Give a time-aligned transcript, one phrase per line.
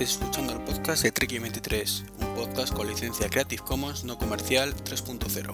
[0.00, 5.52] Escuchando el podcast de Treki23, un podcast con licencia Creative Commons no comercial 3.0.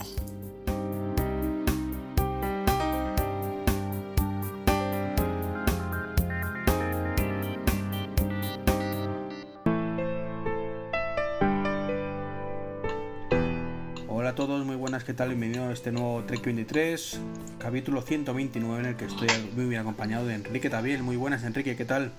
[14.06, 15.30] Hola a todos, muy buenas, ¿qué tal?
[15.30, 17.18] Bienvenido a este nuevo Trek 23,
[17.58, 21.02] capítulo 129 en el que estoy muy bien acompañado de Enrique Tabiel.
[21.02, 22.12] Muy buenas, Enrique, ¿qué tal?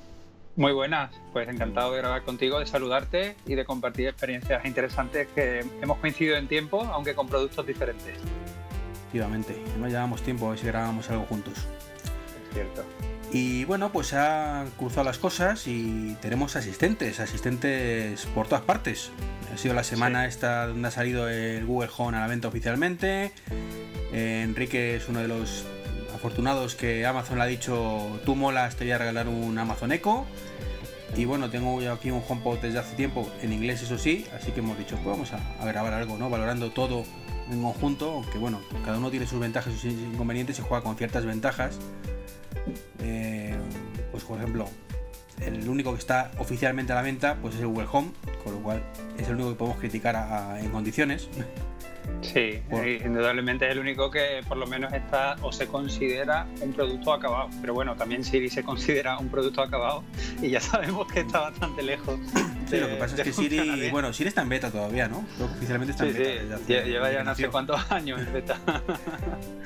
[0.58, 5.64] Muy buenas, pues encantado de grabar contigo, de saludarte y de compartir experiencias interesantes que
[5.84, 8.16] hemos coincidido en tiempo, aunque con productos diferentes.
[9.02, 11.54] Efectivamente, no llevamos tiempo a ver si grabamos algo juntos.
[11.60, 12.84] Es cierto.
[13.32, 19.12] Y bueno, pues se han cruzado las cosas y tenemos asistentes, asistentes por todas partes.
[19.54, 20.30] Ha sido la semana Sí.
[20.30, 23.32] esta donde ha salido el Google Home a la venta oficialmente.
[24.12, 25.66] Eh, Enrique es uno de los
[26.16, 30.26] afortunados que Amazon le ha dicho, tú molas, te voy a regalar un Amazon Echo.
[31.16, 34.60] Y bueno, tengo aquí un HomePod desde hace tiempo, en inglés eso sí, así que
[34.60, 36.30] hemos dicho, pues vamos a, grabar algo, ¿no?
[36.30, 37.06] Valorando todo
[37.50, 40.96] en conjunto, aunque bueno, cada uno tiene sus ventajas y sus inconvenientes y juega con
[40.98, 41.80] ciertas ventajas.
[43.02, 43.56] Eh,
[44.12, 44.68] pues por ejemplo,
[45.42, 48.12] el único que está oficialmente a la venta pues es el Google Home,
[48.44, 48.84] con lo cual
[49.18, 51.30] es el único que podemos criticar en condiciones.
[52.22, 52.60] Sí,
[53.06, 57.50] indudablemente es el único que por lo menos está o se considera un producto acabado.
[57.62, 60.04] Pero bueno, también Siri se considera un producto acabado
[60.42, 62.20] y ya sabemos que está bastante lejos.
[62.66, 65.26] Sí, de- lo que pasa es que Siri, bueno, Siri está en beta todavía, ¿no?
[65.38, 66.56] Creo que oficialmente está Sí, en sí, beta.
[66.56, 68.58] hace- lle- lleva ya no sé cuántos años en beta.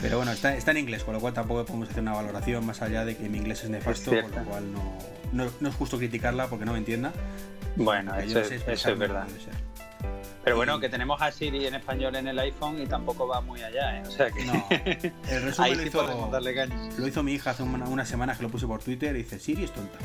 [0.01, 2.81] Pero bueno, está, está en inglés, con lo cual tampoco podemos hacer una valoración más
[2.81, 4.97] allá de que mi inglés es nefasto, con lo cual no,
[5.31, 7.11] no, no es justo criticarla porque no me entienda.
[7.77, 9.25] Bueno, eso no es, sé eso es verdad.
[9.27, 9.53] ser.
[10.43, 13.61] Pero bueno, que tenemos a Siri en español en el iPhone y tampoco va muy
[13.61, 14.03] allá, ¿eh?
[14.07, 14.65] O sea que No,
[15.29, 16.75] el resumen ahí lo sí hizo, podemos darle caña.
[16.97, 19.39] lo hizo mi hija hace una, una semana que lo puse por Twitter y dice,
[19.39, 19.99] Siri es tonta.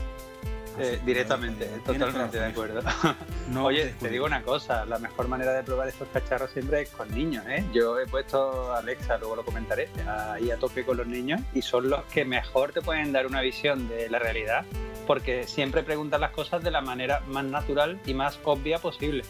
[0.79, 2.83] Eh, directamente, totalmente de acuerdo.
[3.49, 6.91] No Oye, te digo una cosa, la mejor manera de probar estos cacharros siempre es
[6.91, 7.65] con niños, ¿eh?
[7.73, 11.63] Yo he puesto a Alexa, luego lo comentaré, ahí a tope con los niños y
[11.63, 14.65] son los que mejor te pueden dar una visión de la realidad
[15.07, 19.23] porque siempre preguntan las cosas de la manera más natural y más obvia posible.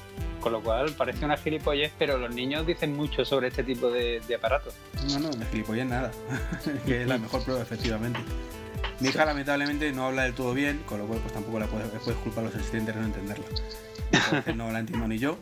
[0.47, 4.23] Con lo cual parece una gilipollez, pero los niños dicen mucho sobre este tipo de,
[4.29, 4.75] de aparatos.
[5.11, 6.12] No, no, de gilipollas nada.
[6.87, 8.21] que es la mejor prueba, efectivamente.
[9.01, 11.89] Mi hija lamentablemente no habla del todo bien, con lo cual pues tampoco la puedes,
[11.89, 13.45] puedes culpar a los asistentes de no entenderla.
[14.12, 15.37] Entonces, no la entiendo ni yo,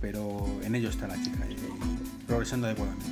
[0.00, 3.04] pero en ello está la chica, y, y progresando adecuadamente.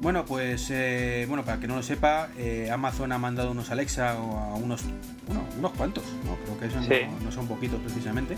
[0.00, 4.18] Bueno, pues eh, bueno, para que no lo sepa, eh, Amazon ha mandado unos Alexa
[4.18, 4.80] o a unos,
[5.26, 6.36] bueno, unos cuantos, ¿no?
[6.44, 7.24] creo que eso no- Sí.
[7.24, 8.36] no, son poquitos precisamente,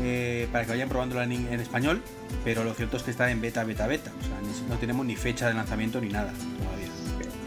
[0.00, 2.02] eh, para que vayan probándola en, en español,
[2.44, 4.36] pero lo cierto es que está en beta, beta, beta, o sea,
[4.68, 6.88] no tenemos ni fecha de lanzamiento ni nada todavía.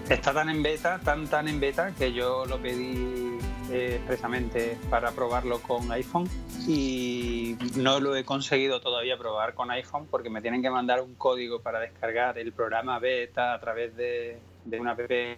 [0.10, 3.38] Está tan en beta, tan tan en beta, que yo lo pedí
[3.72, 6.28] eh, expresamente para probarlo con iPhone
[6.68, 11.16] y no lo he conseguido todavía probar con iPhone porque me tienen que mandar un
[11.16, 15.38] código para descargar el programa beta a través de, de una app de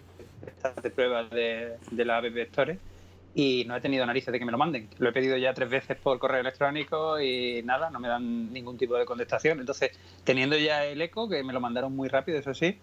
[0.94, 2.78] pruebas de, de la App Store
[3.34, 4.88] y no he tenido narices de que me lo manden.
[4.98, 8.78] Lo he pedido ya tres veces por correo electrónico y nada, no me dan ningún
[8.78, 9.60] tipo de contestación.
[9.60, 9.90] Entonces,
[10.22, 12.78] teniendo ya el eco, que me lo mandaron muy rápido, eso sí,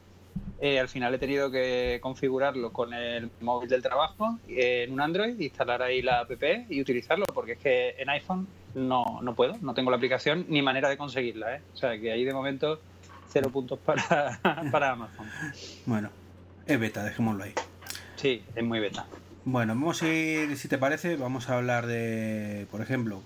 [0.59, 5.01] eh, al final he tenido que configurarlo con el móvil del trabajo eh, en un
[5.01, 6.31] Android, instalar ahí la app
[6.69, 10.61] y utilizarlo, porque es que en iPhone no, no puedo, no tengo la aplicación ni
[10.61, 11.55] manera de conseguirla.
[11.55, 11.61] ¿eh?
[11.73, 12.79] O sea que ahí de momento
[13.29, 14.39] cero puntos para,
[14.71, 15.27] para Amazon.
[15.85, 16.09] Bueno,
[16.65, 17.53] es beta, dejémoslo ahí.
[18.17, 19.07] Sí, es muy beta.
[19.43, 23.21] Bueno, vamos a ir, si te parece, vamos a hablar de, por ejemplo,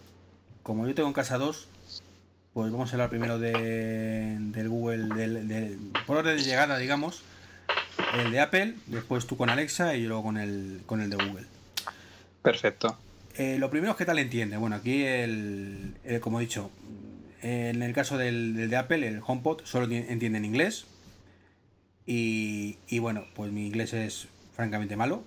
[0.63, 1.67] como yo tengo en casa dos,
[2.53, 5.77] pues vamos a hablar primero de, del Google, del, del-
[6.07, 7.21] por orden de llegada, digamos,
[8.17, 11.17] el de Apple, después tú con Alexa y yo luego con el, con el de
[11.17, 11.45] Google.
[12.41, 12.97] Perfecto.
[13.37, 14.55] Eh, lo primero es qué tal entiende.
[14.55, 16.71] Bueno, aquí el, el- como he dicho,
[17.41, 20.85] en el caso del, del de Apple, el HomePod solo ti- entiende en inglés.
[22.05, 25.25] Y, y bueno, pues mi inglés es francamente malo.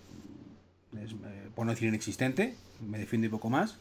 [0.96, 2.54] Es, eh, por no decir inexistente.
[2.80, 3.78] Me defiendo un poco más.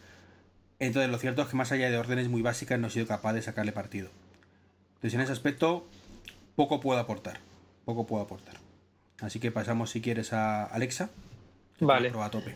[0.79, 3.33] Entonces lo cierto es que más allá de órdenes muy básicas no he sido capaz
[3.33, 4.09] de sacarle partido.
[4.95, 5.87] Entonces en ese aspecto
[6.55, 7.39] poco puedo aportar.
[7.85, 8.55] Poco puedo aportar.
[9.21, 11.09] Así que pasamos si quieres a Alexa.
[11.79, 12.11] Vale.
[12.15, 12.55] a tope.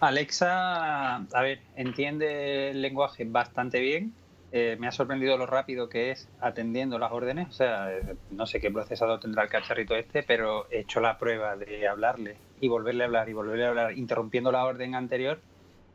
[0.00, 4.14] Alexa, a ver, entiende el lenguaje bastante bien.
[4.52, 7.48] Eh, me ha sorprendido lo rápido que es atendiendo las órdenes.
[7.48, 11.18] O sea, eh, no sé qué procesador tendrá el cacharrito este, pero he hecho la
[11.18, 15.40] prueba de hablarle y volverle a hablar y volverle a hablar, interrumpiendo la orden anterior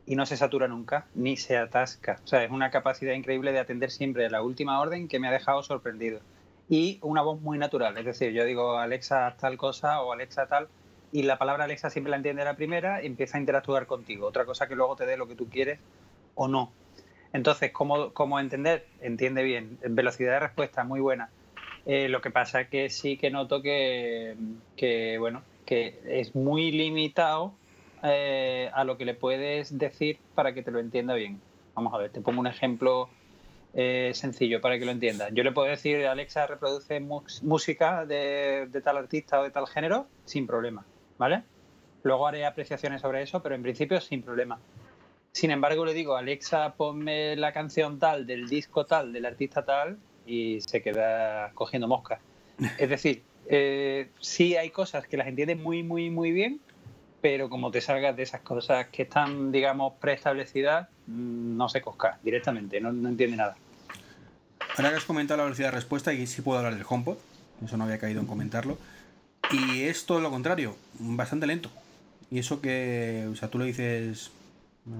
[0.06, 2.20] y no se satura nunca, ni se atasca.
[2.24, 5.32] O sea, es una capacidad increíble de atender siempre la última orden que me ha
[5.32, 6.20] dejado sorprendido.
[6.68, 10.68] Y una voz muy natural, es decir, yo digo Alexa tal cosa o Alexa tal
[11.12, 14.26] y la palabra Alexa siempre la entiende la primera y empieza a interactuar contigo.
[14.26, 15.78] Otra cosa que luego te dé lo que tú quieres
[16.34, 16.72] o no.
[17.32, 18.86] Entonces, ¿cómo, entender?
[19.00, 19.78] Entiende bien.
[19.82, 21.30] Velocidad de respuesta muy buena.
[21.84, 24.36] Eh, lo que pasa es que sí que noto que,
[25.18, 27.52] bueno, que es muy limitado
[28.02, 31.40] eh, a lo que le puedes decir para que te lo entienda bien.
[31.74, 33.10] Vamos a ver, te pongo un ejemplo
[33.74, 35.30] eh, sencillo para que lo entiendas.
[35.34, 40.46] Yo le puedo decir, Alexa, reproduce música de, tal artista o de tal género sin
[40.46, 40.86] problema,
[41.18, 41.42] ¿vale?
[42.02, 44.58] Luego haré apreciaciones sobre eso, pero en principio sin problema.
[45.32, 49.98] Sin embargo, le digo, Alexa, ponme la canción tal, del disco tal, del artista tal,
[50.24, 52.20] y se queda cogiendo moscas.
[52.78, 56.60] Es decir, eh, sí hay cosas que las entiende muy, muy, muy bien,
[57.20, 62.18] pero como te salgas de esas cosas que están, digamos, preestablecidas, mm, no se cosca
[62.22, 63.56] directamente, no entiende nada.
[64.76, 67.16] Ahora que has comentado la velocidad de respuesta, y sí puedo hablar del HomePod,
[67.64, 68.76] eso no había caído en comentarlo.
[69.50, 71.70] Y es todo lo contrario, bastante lento.
[72.30, 74.32] Y eso que, o sea, tú lo dices,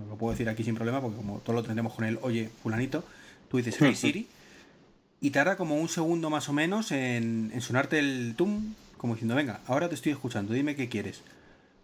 [0.09, 3.05] lo puedo decir aquí sin problema, porque como todo lo tendremos con el oye, fulanito,
[3.51, 4.29] tú dices Hey Siri,
[5.21, 9.35] y tarda como un segundo más o menos en, en sonarte el tum, como diciendo,
[9.35, 11.23] venga, ahora te estoy escuchando, dime qué quieres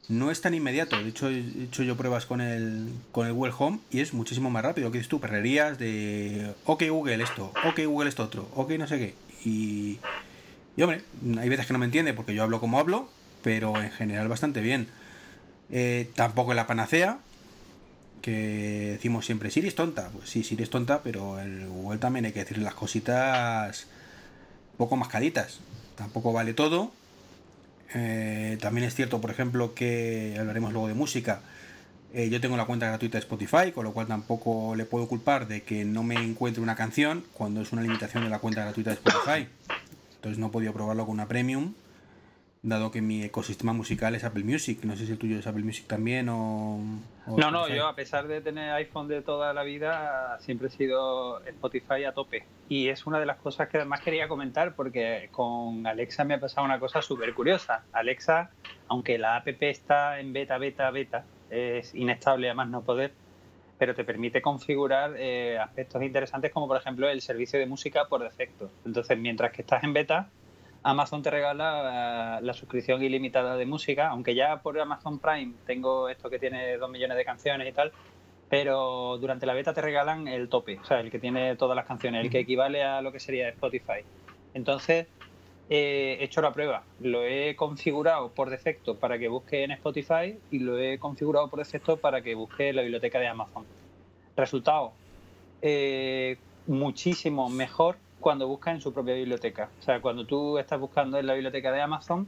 [0.08, 0.96] no es tan inmediato.
[0.96, 4.50] De hecho, he hecho yo pruebas con el, con el Google Home y es muchísimo
[4.50, 4.90] más rápido.
[4.90, 5.20] ¿Qué dices tú?
[5.20, 9.14] Perrerías de, ok Google esto, ok Google esto otro, ok no sé qué.
[9.44, 9.98] Y,
[10.76, 11.02] y hombre,
[11.38, 13.08] hay veces que no me entiende porque yo hablo como hablo,
[13.42, 14.88] pero en general bastante bien.
[15.70, 17.18] Eh, tampoco es la panacea,
[18.22, 20.08] que decimos siempre, Siri es tonta.
[20.10, 23.86] Pues sí, Siri es tonta, pero el Google también hay que decirle las cositas
[24.72, 25.60] un poco mascaditas.
[25.96, 26.92] Tampoco vale todo
[27.94, 31.40] eh, también es cierto, por ejemplo, que hablaremos luego de música.
[32.14, 35.48] Eh, yo tengo la cuenta gratuita de Spotify, con lo cual tampoco le puedo culpar
[35.48, 38.90] de que no me encuentre una canción cuando es una limitación de la cuenta gratuita
[38.90, 39.48] de Spotify.
[40.16, 41.74] Entonces no he podido probarlo con una premium
[42.62, 44.84] dado que mi ecosistema musical es Apple Music.
[44.84, 46.78] No sé si el tuyo es Apple Music también o...
[47.26, 51.42] no, no, yo a pesar de tener iPhone de toda la vida, siempre he sido
[51.44, 52.44] Spotify a tope.
[52.68, 56.40] Y es una de las cosas que además quería comentar porque con Alexa me ha
[56.40, 57.84] pasado una cosa súper curiosa.
[57.92, 58.50] Alexa,
[58.88, 63.12] aunque la app está en beta, beta, beta, es inestable a más no poder,
[63.78, 68.22] pero te permite configurar eh, aspectos interesantes como por ejemplo el servicio de música por
[68.22, 68.70] defecto.
[68.84, 70.30] Entonces, mientras que estás en beta,
[70.82, 76.28] Amazon te regala la, suscripción ilimitada de música, aunque ya por Amazon Prime tengo esto
[76.28, 77.92] que tiene dos millones de canciones y tal,
[78.48, 81.86] pero durante la beta te regalan el tope, o sea, el que tiene todas las
[81.86, 84.04] canciones, el que equivale a lo que sería Spotify.
[84.54, 85.06] Entonces,
[85.70, 90.58] he hecho la prueba, lo he configurado por defecto para que busque en Spotify y
[90.58, 93.64] lo he configurado por defecto para que busque la biblioteca de Amazon.
[94.36, 94.92] Resultado,
[95.62, 96.36] eh,
[96.66, 99.68] muchísimo mejor cuando busca en su propia biblioteca.
[99.80, 102.26] O sea, cuando tú estás buscando en la biblioteca de Amazon,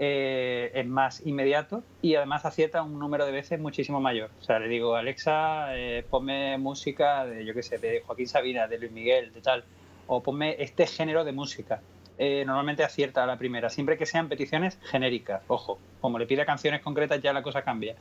[0.00, 4.30] eh, es más inmediato y además acierta un número de veces muchísimo mayor.
[4.40, 8.66] O sea, le digo, Alexa, eh, ponme música de, yo qué sé, de Joaquín Sabina,
[8.66, 9.64] de Luis Miguel, de tal,
[10.06, 11.80] o ponme este género de música.
[12.16, 15.42] Eh, normalmente acierta a la primera, siempre que sean peticiones genéricas.
[15.46, 17.94] Ojo, como le pida canciones concretas ya la cosa cambia.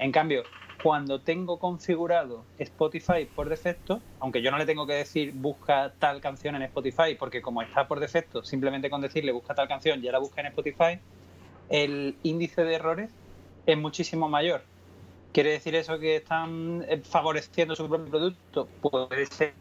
[0.00, 0.44] En cambio,
[0.82, 6.22] cuando tengo configurado Spotify por defecto, aunque yo no le tengo que decir busca tal
[6.22, 10.10] canción en Spotify, porque como está por defecto, simplemente con decirle busca tal canción ya
[10.10, 10.98] la busca en Spotify,
[11.68, 13.10] el índice de errores
[13.66, 14.62] es muchísimo mayor.
[15.34, 18.68] ¿Quiere decir eso que están eh, favoreciendo su propio producto?
[18.80, 19.52] Puede ser.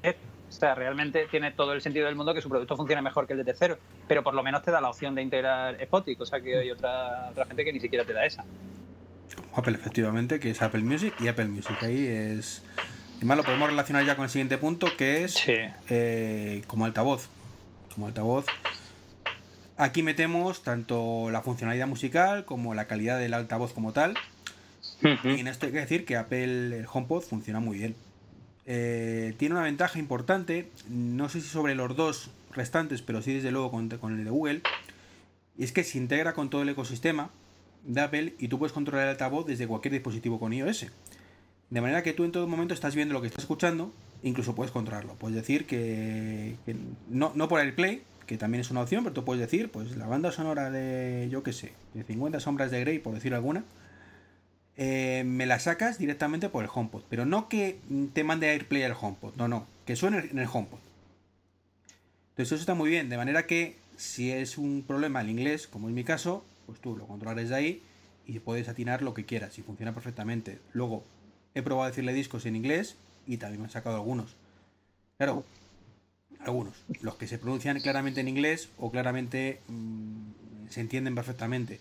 [0.48, 3.34] O sea, realmente tiene todo el sentido del mundo que su producto funcione mejor que
[3.34, 3.78] el de tercero,
[4.08, 6.72] pero por lo menos te da la opción de integrar Spotify, o sea que hay
[6.72, 8.46] otra, otra gente que ni siquiera te da esa.
[9.54, 11.76] Apple, efectivamente, que es Apple Music y Apple Music.
[11.82, 12.62] Ahí es.
[13.18, 17.30] Además, lo podemos relacionar ya con el siguiente punto, que es eh, como altavoz.
[17.94, 18.46] Como altavoz.
[19.78, 24.16] Aquí metemos tanto la funcionalidad musical como la calidad del altavoz como tal.
[25.02, 27.96] Y en esto hay que decir que Apple el HomePod funciona muy bien.
[28.66, 33.52] Eh, tiene una ventaja importante, no sé si sobre los dos restantes, pero sí desde
[33.52, 34.62] luego con, con el de Google,
[35.58, 37.32] y es que se integra con todo el ecosistema
[37.84, 40.88] de Apple y tú puedes controlar el altavoz desde cualquier dispositivo con iOS.
[41.70, 43.94] De manera que tú en todo momento estás viendo lo que estás escuchando,
[44.24, 45.16] incluso puedes controlarlo.
[45.16, 46.56] Puedes decir que,
[47.10, 50.08] no, no por AirPlay, que también es una opción, pero tú puedes decir, pues la
[50.08, 53.64] banda sonora de, yo qué sé, de 50 sombras de Grey, por decir alguna,
[54.78, 57.04] eh, me la sacas directamente por el HomePod.
[57.10, 57.80] Pero no que
[58.14, 60.80] te mande AirPlay al HomePod, no, no, que suene en el HomePod.
[62.32, 65.90] Entonces eso está muy bien, de manera que si es un problema el inglés, como
[65.90, 67.82] en mi caso, pues tú lo controlas desde ahí
[68.28, 70.60] y puedes atinar lo que quieras y funciona perfectamente.
[70.74, 71.04] Luego,
[71.56, 72.96] he probado a decirle discos en inglés
[73.26, 74.36] y también me han sacado algunos.
[75.18, 75.44] Claro,
[76.42, 76.76] algunos.
[77.02, 81.80] Los que se pronuncian claramente en inglés o claramente mm, se entienden perfectamente.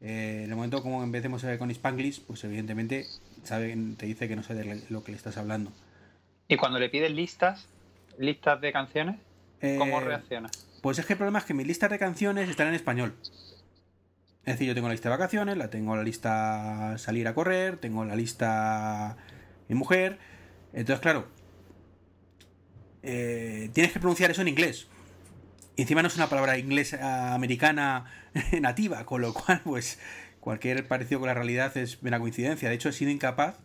[0.00, 3.06] Eh, en el momento como empecemos con Spanglish, pues evidentemente
[3.44, 5.72] sabe, te dice que no sé de lo que le estás hablando.
[6.48, 7.66] ¿Y cuando le pides listas,
[8.18, 9.16] listas de canciones,
[9.78, 10.50] cómo Eh, reacciona?
[10.82, 13.14] Pues es que el problema es que mis listas de canciones están en español.
[14.44, 17.76] Es decir, yo tengo la lista de vacaciones, la tengo la lista salir a correr,
[17.76, 19.16] tengo la lista
[19.68, 20.18] mi mujer.
[20.72, 21.28] Entonces, claro,
[23.02, 24.88] eh, tienes que pronunciar eso en inglés.
[25.76, 28.06] Y encima no es una palabra inglesa americana
[28.60, 29.98] nativa, con lo cual, pues,
[30.40, 32.68] cualquier parecido con la realidad es mera coincidencia.
[32.68, 33.56] De hecho, he sido incapaz.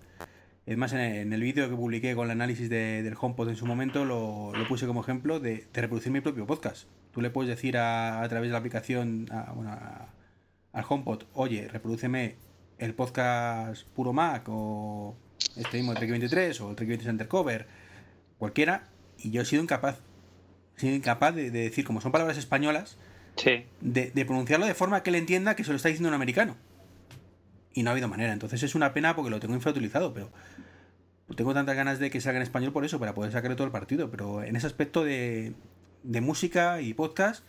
[0.65, 3.65] Es más, en el, vídeo que publiqué con el análisis de- del HomePod en su
[3.65, 6.87] momento, lo, lo puse como ejemplo de, reproducir mi propio podcast.
[7.11, 9.25] Tú le puedes decir a, través de la aplicación
[9.55, 10.07] bueno, a-
[10.73, 12.35] al HomePod, oye, reprodúceme
[12.79, 15.15] el podcast Puro Mac o
[15.55, 17.67] este mismo Trek 23 o el Trek 23 Undercover,
[18.37, 18.87] cualquiera,
[19.17, 19.99] y yo he sido incapaz.
[20.77, 22.97] He sido incapaz de, de decir, como son palabras españolas,
[23.35, 23.65] Sí.
[23.81, 26.55] de, de pronunciarlo de forma que él entienda que se lo está diciendo un americano.
[27.73, 28.31] Y no ha habido manera.
[28.33, 30.29] Entonces es una pena porque lo tengo infrautilizado, pero
[31.35, 33.71] tengo tantas ganas de que salga en español por eso, para poder sacarle todo el
[33.71, 34.11] partido.
[34.11, 35.53] Pero en ese aspecto de,
[36.03, 37.43] de música y podcast,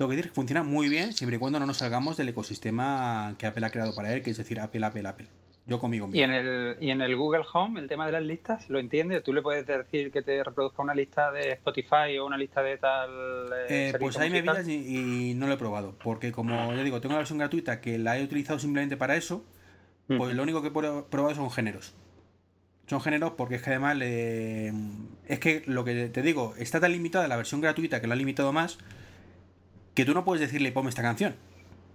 [0.00, 3.34] tengo que decir que funciona muy bien siempre y cuando no nos salgamos del ecosistema
[3.36, 5.26] que Apple ha creado para él, que es decir, Apple, Apple, Apple.
[5.66, 6.24] Yo conmigo Y mismo.
[6.24, 9.22] en, el, y en el Google Home, el tema de las listas, ¿lo entiendes?
[9.22, 12.78] Tú le puedes decir que te reproduzca una lista de Spotify o una lista de
[12.78, 13.10] tal.
[13.68, 14.64] eh, Eh, pues ahí me musical.
[14.64, 15.94] pillas y, y no lo he probado.
[16.02, 19.44] Porque como ya digo, tengo la versión gratuita que la he utilizado simplemente para eso.
[20.08, 21.94] Pues lo único que he pro- probado son géneros.
[22.86, 24.72] Son géneros porque es que además le-
[25.28, 28.16] es que lo que te digo, está tan limitada la versión gratuita que lo ha
[28.16, 28.78] limitado más
[29.94, 31.34] que tú no puedes decirle ponme esta canción.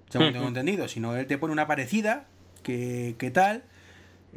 [0.09, 2.25] Según tengo entendido, sino él te pone una parecida
[2.63, 3.63] que, que tal.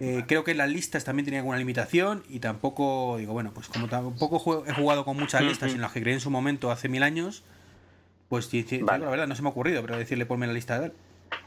[0.00, 3.88] Eh, creo que las listas también tenían alguna limitación y tampoco, digo, bueno, pues como
[3.88, 7.02] tampoco he jugado con muchas listas en las que creé en su momento hace mil
[7.02, 7.42] años,
[8.28, 8.48] pues
[8.82, 9.04] Vale.
[9.04, 10.92] la verdad no se me ha ocurrido, pero decirle ponme la lista de él.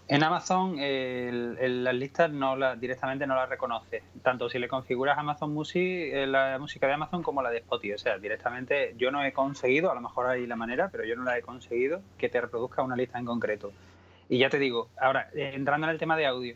[0.07, 4.03] En Amazon las listas no la, directamente no las reconoce.
[4.21, 7.93] Tanto si le configuras Amazon Music, eh, la música de Amazon como la de Spotify.
[7.93, 11.15] O sea, directamente yo no he conseguido, a lo mejor hay la manera, pero yo
[11.15, 13.71] no la he conseguido que te reproduzca una lista en concreto.
[14.27, 16.55] Y ya te digo, ahora, entrando en el tema de audio,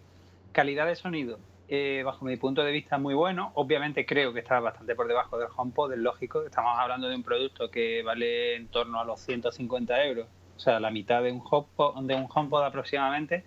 [0.51, 3.51] calidad de sonido, eh, bajo mi punto de vista muy bueno.
[3.55, 6.43] Obviamente creo que está bastante por debajo del HomePod, es lógico.
[6.43, 10.79] Estamos hablando de un producto que vale en torno a los 150 euros, o sea,
[10.79, 13.43] la mitad de un HomePod, de un HomePod aproximadamente,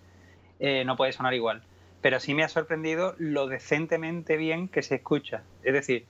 [0.59, 1.63] eh, no puede sonar igual.
[2.01, 5.43] Pero sí me ha sorprendido lo decentemente bien que se escucha.
[5.63, 6.05] Es decir,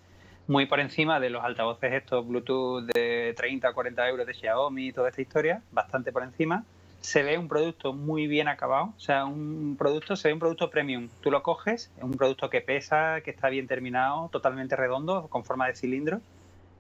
[0.50, 4.88] muy por encima de los altavoces estos Bluetooth de 30 o 40 euros de Xiaomi
[4.88, 6.66] y toda esta historia, bastante por encima.
[7.02, 10.70] Se ve un producto muy bien acabado, o sea, un producto, se ve un producto
[10.70, 11.08] premium.
[11.22, 15.46] Tú lo coges, es un producto que pesa, que está bien terminado, totalmente redondo, con
[15.46, 16.20] forma de cilindro,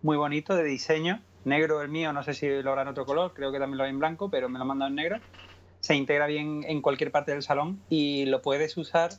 [0.01, 3.34] muy bonito de diseño, negro el mío, no sé si lo habrá en otro color,
[3.34, 5.17] creo que también lo hay en blanco, pero me lo han mandado en negro.
[5.79, 9.12] Se integra bien en cualquier parte del salón y lo puedes usar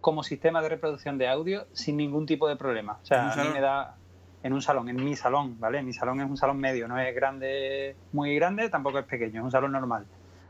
[0.00, 2.94] como sistema de reproducción de audio sin ningún tipo de problema.
[2.94, 3.96] O ¿En sea, a mí me da
[4.42, 5.82] en un salón, en mi salón, ¿vale?
[5.82, 9.44] Mi salón es un salón medio, no es grande, muy grande, tampoco es pequeño, es
[9.44, 10.04] un salón normal,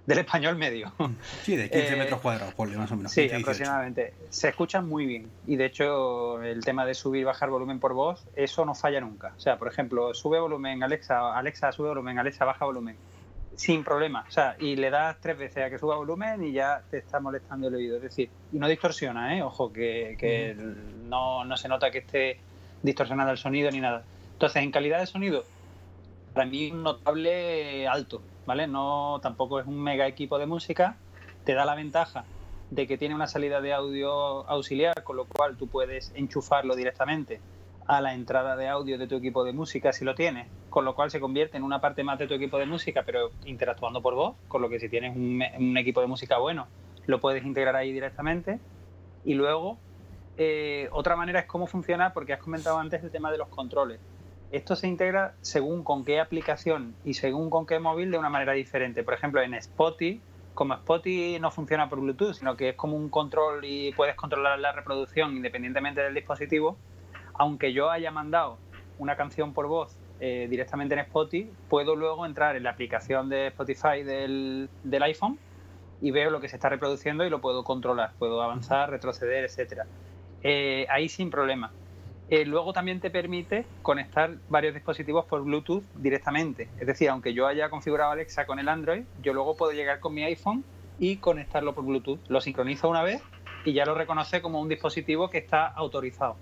[0.06, 0.92] del español medio.
[1.42, 3.10] Sí, de 15 Eh, metros cuadrados, ponle más o menos.
[3.12, 3.42] Sí, 15, 18.
[3.50, 4.14] aproximadamente.
[4.30, 5.30] Se escucha muy bien.
[5.46, 9.00] Y de hecho, el tema de subir y bajar volumen por voz, eso no falla
[9.00, 9.32] nunca.
[9.36, 12.96] O sea, por ejemplo, sube volumen, Alexa, Alexa sube volumen, Alexa baja volumen.
[13.56, 14.24] Sin problema.
[14.28, 17.20] O sea, y le das tres veces a que suba volumen y ya te está
[17.20, 17.96] molestando el oído.
[17.96, 19.42] Es decir, y no distorsiona, ¿eh?
[19.42, 20.56] Ojo, que, que
[21.04, 22.40] no, no se nota que esté
[22.82, 24.02] distorsionado el sonido ni nada.
[24.32, 25.44] Entonces, en calidad de sonido,
[26.34, 28.66] para mí un notable alto, ¿vale?
[28.66, 30.96] No, tampoco es un mega equipo de música.
[31.44, 32.24] Te da la ventaja
[32.70, 34.12] de que tiene una salida de audio
[34.48, 37.40] auxiliar, con lo cual tú puedes enchufarlo directamente
[37.86, 40.94] a la entrada de audio de tu equipo de música si lo tienes, con lo
[40.94, 44.14] cual se convierte en una parte más de tu equipo de música, pero interactuando por
[44.14, 46.66] voz, con lo que si tienes un, un equipo de música bueno,
[47.06, 48.58] lo puedes integrar ahí directamente.
[49.24, 49.78] Y luego,
[50.36, 54.00] eh, otra manera es cómo funciona, porque has comentado antes el tema de los controles.
[54.54, 58.52] Esto se integra según con qué aplicación y según con qué móvil de una manera
[58.52, 59.02] diferente.
[59.02, 60.20] Por ejemplo, en Spotify,
[60.54, 64.60] como Spotify no funciona por Bluetooth, sino que es como un control y puedes controlar
[64.60, 66.76] la reproducción independientemente del dispositivo,
[67.32, 68.58] aunque yo haya mandado
[69.00, 73.48] una canción por voz eh, directamente en Spotify, puedo luego entrar en la aplicación de
[73.48, 75.36] Spotify del, del iPhone
[76.00, 79.86] y veo lo que se está reproduciendo y lo puedo controlar, puedo avanzar, retroceder, etcétera.
[80.44, 81.72] Eh, ahí sin problema.
[82.30, 86.68] Eh, luego también te permite conectar varios dispositivos por Bluetooth directamente.
[86.80, 90.14] Es decir, aunque yo haya configurado Alexa con el Android, yo luego puedo llegar con
[90.14, 90.64] mi iPhone
[90.98, 92.20] y conectarlo por Bluetooth.
[92.28, 93.22] Lo sincronizo una vez
[93.64, 96.36] y ya lo reconoce como un dispositivo que está autorizado.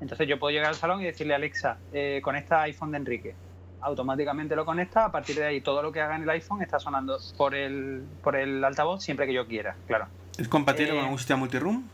[0.00, 3.34] Entonces yo puedo llegar al salón y decirle a Alexa, eh, conecta iPhone de Enrique.
[3.80, 6.78] automáticamente lo conecta, a partir de ahí todo lo que haga en el iPhone está
[6.78, 10.06] sonando por el, por el altavoz siempre que yo quiera, claro.
[10.38, 11.84] ¿Es compatible Eh, con algún sistema multiroom?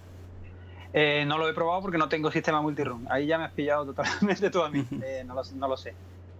[0.93, 3.07] Eh, no lo he probado porque no tengo sistema multiroom.
[3.11, 4.85] Ahí ya me has pillado totalmente tú a mí.
[5.03, 5.95] Eh, no, lo, no lo sé.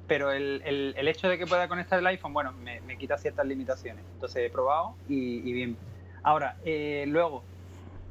[0.07, 3.17] Pero el, el- el hecho de que pueda conectar el iPhone, bueno, me, me quita
[3.17, 4.05] ciertas limitaciones.
[4.15, 5.77] Entonces he probado y, y bien.
[6.23, 7.45] Ahora, eh, luego,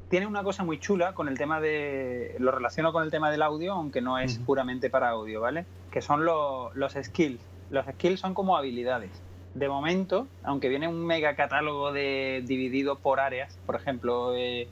[0.10, 2.36] tiene una cosa muy chula con el tema de.
[2.39, 5.65] Lo relaciono con el tema del audio, aunque no es puramente para audio, ¿vale?
[5.91, 7.41] Que son los, los skills.
[7.69, 9.12] Los skills son como habilidades.
[9.53, 14.67] De momento, aunque viene un mega catálogo de, dividido por áreas, por ejemplo, eh,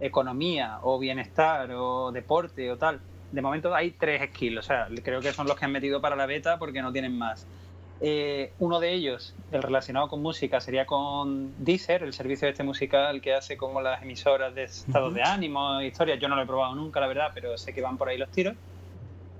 [0.00, 4.58] economía o bienestar o deporte o tal, de momento hay tres skills.
[4.58, 7.16] O sea, creo que son los que han metido para la beta porque no tienen
[7.16, 7.46] más.
[8.02, 13.20] Eh, uno de ellos, el relacionado con música, sería con Deezer, el servicio este musical
[13.20, 15.16] que hace como las emisoras de estados Ujú.
[15.16, 16.18] de ánimo, historias.
[16.18, 18.30] Yo no lo he probado nunca, la verdad, pero sé que van por ahí los
[18.30, 18.56] tiros.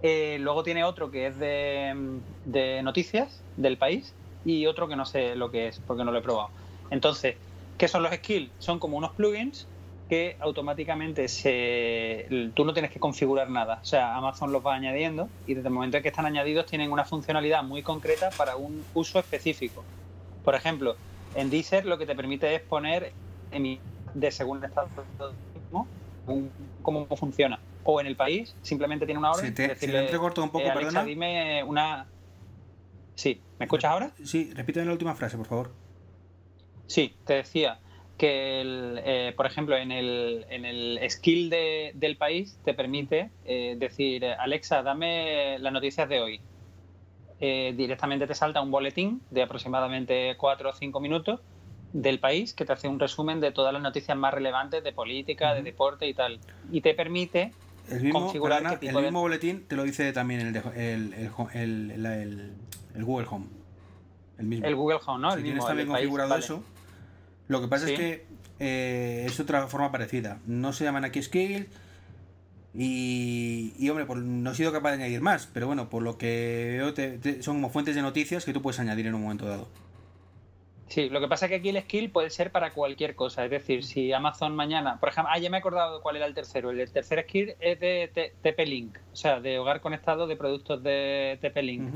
[0.02, 4.14] Eh, luego tiene otro que es de, de noticias del país
[4.44, 6.50] y otro que no sé lo que es porque no lo he probado.
[6.90, 7.36] Entonces,
[7.78, 8.52] ¿qué son los skills?
[8.58, 9.66] Son como unos plugins
[10.10, 13.78] que automáticamente se tú no tienes que configurar nada.
[13.80, 16.90] O sea, Amazon los va añadiendo y desde el momento en que están añadidos tienen
[16.90, 19.84] una funcionalidad muy concreta para un uso específico.
[20.44, 20.96] Por ejemplo,
[21.36, 23.12] en Deezer lo que te permite es poner
[24.14, 24.88] de según el estado.
[26.26, 26.50] Un-
[26.82, 27.60] cómo funciona.
[27.84, 29.46] O en el país simplemente tiene una orden.
[29.46, 31.04] Se te, se decirle, te entrecorta un poco, eh, Alexa, perdona.
[31.04, 32.06] dime una.
[33.14, 34.12] Sí, ¿me escuchas ahora?
[34.24, 35.70] Sí, repíteme la última frase, por favor.
[36.88, 37.78] Sí, te decía
[38.20, 43.30] que, el, eh, por ejemplo, en el, en el skill de- del país te permite
[43.46, 46.40] eh, decir, Alexa, dame las noticias de hoy.
[47.40, 51.40] Eh, directamente te salta un boletín de aproximadamente 4 o 5 minutos
[51.94, 55.54] del país que te hace un resumen de todas las noticias más relevantes de política,
[55.54, 55.64] de Ujú.
[55.64, 56.38] deporte y tal.
[56.70, 57.52] Y te permite
[57.90, 60.60] El mismo, Configurar perdona, qué el de- mismo boletín te lo dice también el, de-
[60.92, 61.14] el,
[61.54, 63.46] el, Google Home.
[64.38, 64.66] El mismo.
[64.66, 65.30] el Google Home, ¿no?
[65.30, 66.42] si el tienes mismo, también país, configurado vale.
[67.50, 67.92] Lo que pasa Sí.
[67.94, 68.24] es que
[68.60, 70.38] eh, es otra forma parecida.
[70.46, 71.66] No se llaman aquí skills
[72.74, 76.16] y, y, hombre, por- no he sido capaz de añadir más, pero bueno, por lo
[76.18, 79.22] que veo te- te- son como fuentes de noticias que tú puedes añadir en un
[79.22, 79.68] momento dado.
[80.86, 83.44] Sí, lo que pasa es que aquí el skill puede ser para cualquier cosa.
[83.44, 86.34] Es decir, si Amazon mañana, por ejemplo, ah, ya me he acordado cuál era el
[86.34, 86.70] tercero.
[86.70, 91.90] El tercer skill es de TP-Link, o sea, de hogar conectado de productos de TP-Link.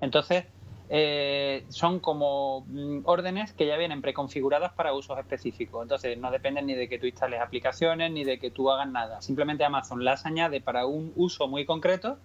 [0.00, 0.44] Entonces,
[0.92, 5.82] eh, son como mm, órdenes que ya vienen preconfiguradas para usos específicos.
[5.82, 9.22] Entonces, no dependen ni de que tú instales aplicaciones ni de que tú hagas nada.
[9.22, 12.18] Simplemente Amazon las añade para un uso muy concreto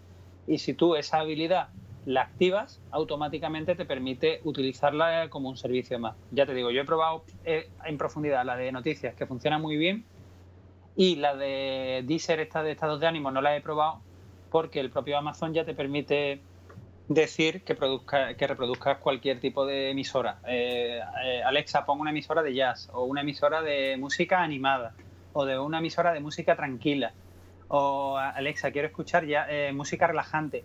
[0.47, 1.69] y si tú esa habilidad
[2.07, 6.15] la activas, automáticamente te permite utilizarla como un servicio más.
[6.31, 9.77] Ya te digo, yo he probado eh, en profundidad la de noticias, que funciona muy
[9.77, 10.05] bien,
[10.95, 14.01] y la de Deezer, esta de estados de ánimo, no la he probado
[14.51, 16.41] porque el propio Amazon ya te permite
[17.07, 20.39] decir que produzca, que reproduzcas cualquier tipo de emisora.
[20.47, 24.93] Eh, eh, Alexa, pon una emisora de jazz, o una emisora de música animada,
[25.33, 27.13] o de una emisora de música tranquila,
[27.67, 30.63] o Alexa, quiero escuchar ya eh, música relajante.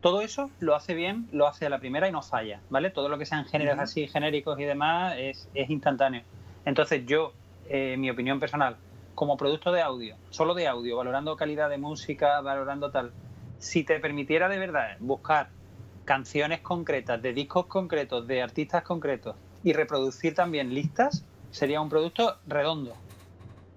[0.00, 2.90] Todo eso lo hace bien, lo hace a la primera y no falla, ¿vale?
[2.90, 6.22] Todo lo que sean géneros así genéricos y demás es, es instantáneo.
[6.64, 7.32] Entonces yo,
[7.68, 8.76] eh, mi opinión personal,
[9.14, 13.12] como producto de audio, solo de audio, valorando calidad de música, valorando tal,
[13.58, 15.48] si te permitiera de verdad buscar
[16.08, 22.38] canciones concretas, de discos concretos, de artistas concretos y reproducir también listas, sería un producto
[22.46, 22.94] redondo.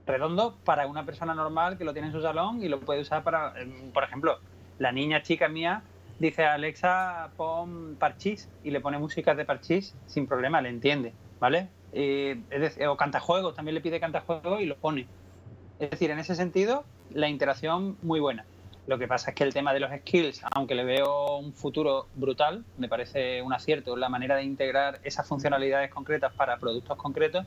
[0.08, 3.26] Redondo para una persona normal que lo tiene en su salón y lo puede usar
[3.26, 4.40] para, em, por ejemplo,
[4.78, 5.84] la niña chica mía
[6.20, 11.14] dice a Alexa pon parchís y le pone música de parchís sin problema, le entiende,
[11.38, 11.68] ¿vale?
[11.92, 15.12] Eh, es decir, o cantajuegos, también le pide cantajuegos y lo pone.
[15.80, 18.51] Es decir, en ese sentido, la interacción muy buena.
[18.88, 22.08] Lo que pasa es que el tema de los skills, aunque le veo un futuro
[22.16, 27.46] brutal, me parece un acierto la manera de integrar esas funcionalidades concretas para productos concretos,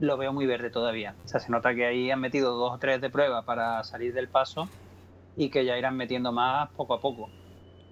[0.00, 1.14] lo veo muy verde todavía.
[1.24, 4.14] O sea, se nota que ahí han metido dos o tres de prueba para salir
[4.14, 4.68] del paso
[5.36, 7.30] y que ya irán metiendo más poco a poco.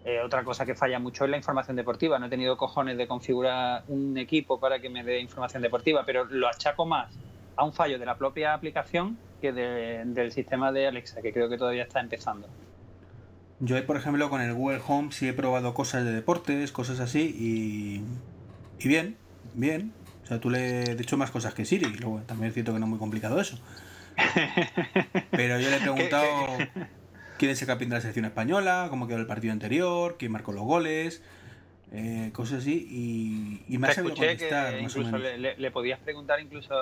[0.04, 2.18] Eh, otra cosa que falla mucho es la información deportiva.
[2.18, 6.24] No he tenido cojones de configurar un equipo para que me dé información deportiva, pero
[6.24, 7.14] lo achaco más
[7.56, 11.48] a un fallo de la propia aplicación que de- del sistema de Alexa, que creo
[11.48, 12.48] que todavía está empezando.
[13.60, 17.20] Yo, por ejemplo, con el Google Home sí he probado cosas de deportes, cosas así,
[17.38, 18.02] y,
[18.84, 19.16] y bien,
[19.54, 19.92] bien.
[20.24, 22.78] O sea, tú le he dicho más cosas que Siri, luego también es cierto que
[22.78, 23.58] no es muy complicado eso.
[25.30, 26.26] Pero yo le he preguntado
[27.38, 30.52] quién es el capitán de la selección española, cómo quedó el partido anterior, quién marcó
[30.52, 31.22] los goles,
[31.92, 35.58] eh, cosas así, y, y me ha sabido contestar, que más o incluso menos.
[35.58, 36.74] le, podías preguntar incluso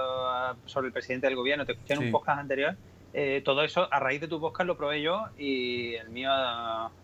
[0.66, 1.64] sobre el presidente del gobierno.
[1.64, 2.06] Te escuché en Sí.
[2.06, 2.76] un podcast anterior.
[3.20, 6.30] Eh, todo eso a raíz de tu podcast lo probé yo y el mío,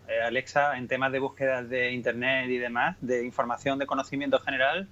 [0.07, 4.87] eh, Alexa, en temas de búsqueda de internet y demás, de información, de conocimiento general,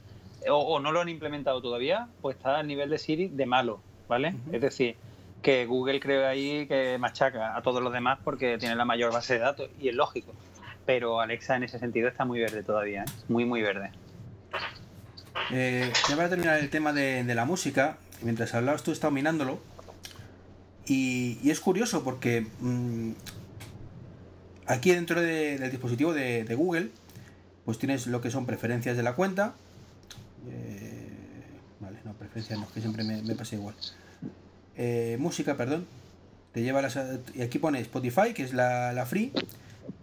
[0.49, 4.35] o, no lo han implementado todavía, pues está al nivel de Siri de malo, ¿vale?
[4.51, 4.97] Es decir,
[5.41, 9.35] que Google creo ahí que machaca a todos los demás porque tiene la mayor base
[9.35, 10.33] de datos y es lógico.
[10.85, 13.11] Pero Alexa en ese sentido está muy verde todavía, ¿eh?
[13.29, 13.91] muy, muy verde.
[15.49, 19.11] ya para terminar el tema de, la música, mientras hablabas tú he estado
[20.85, 23.11] y, es curioso porque mm,
[24.67, 26.89] aquí dentro del dispositivo de, Google,
[27.65, 29.53] pues tienes lo que son preferencias de la cuenta.
[30.49, 31.09] Eh,
[31.79, 33.75] vale, no, preferencias no, que siempre me, pasa igual.
[34.75, 35.85] Eh, música, perdón.
[36.51, 36.99] Te lleva las,
[37.33, 39.31] y aquí pone Spotify, que es la, free.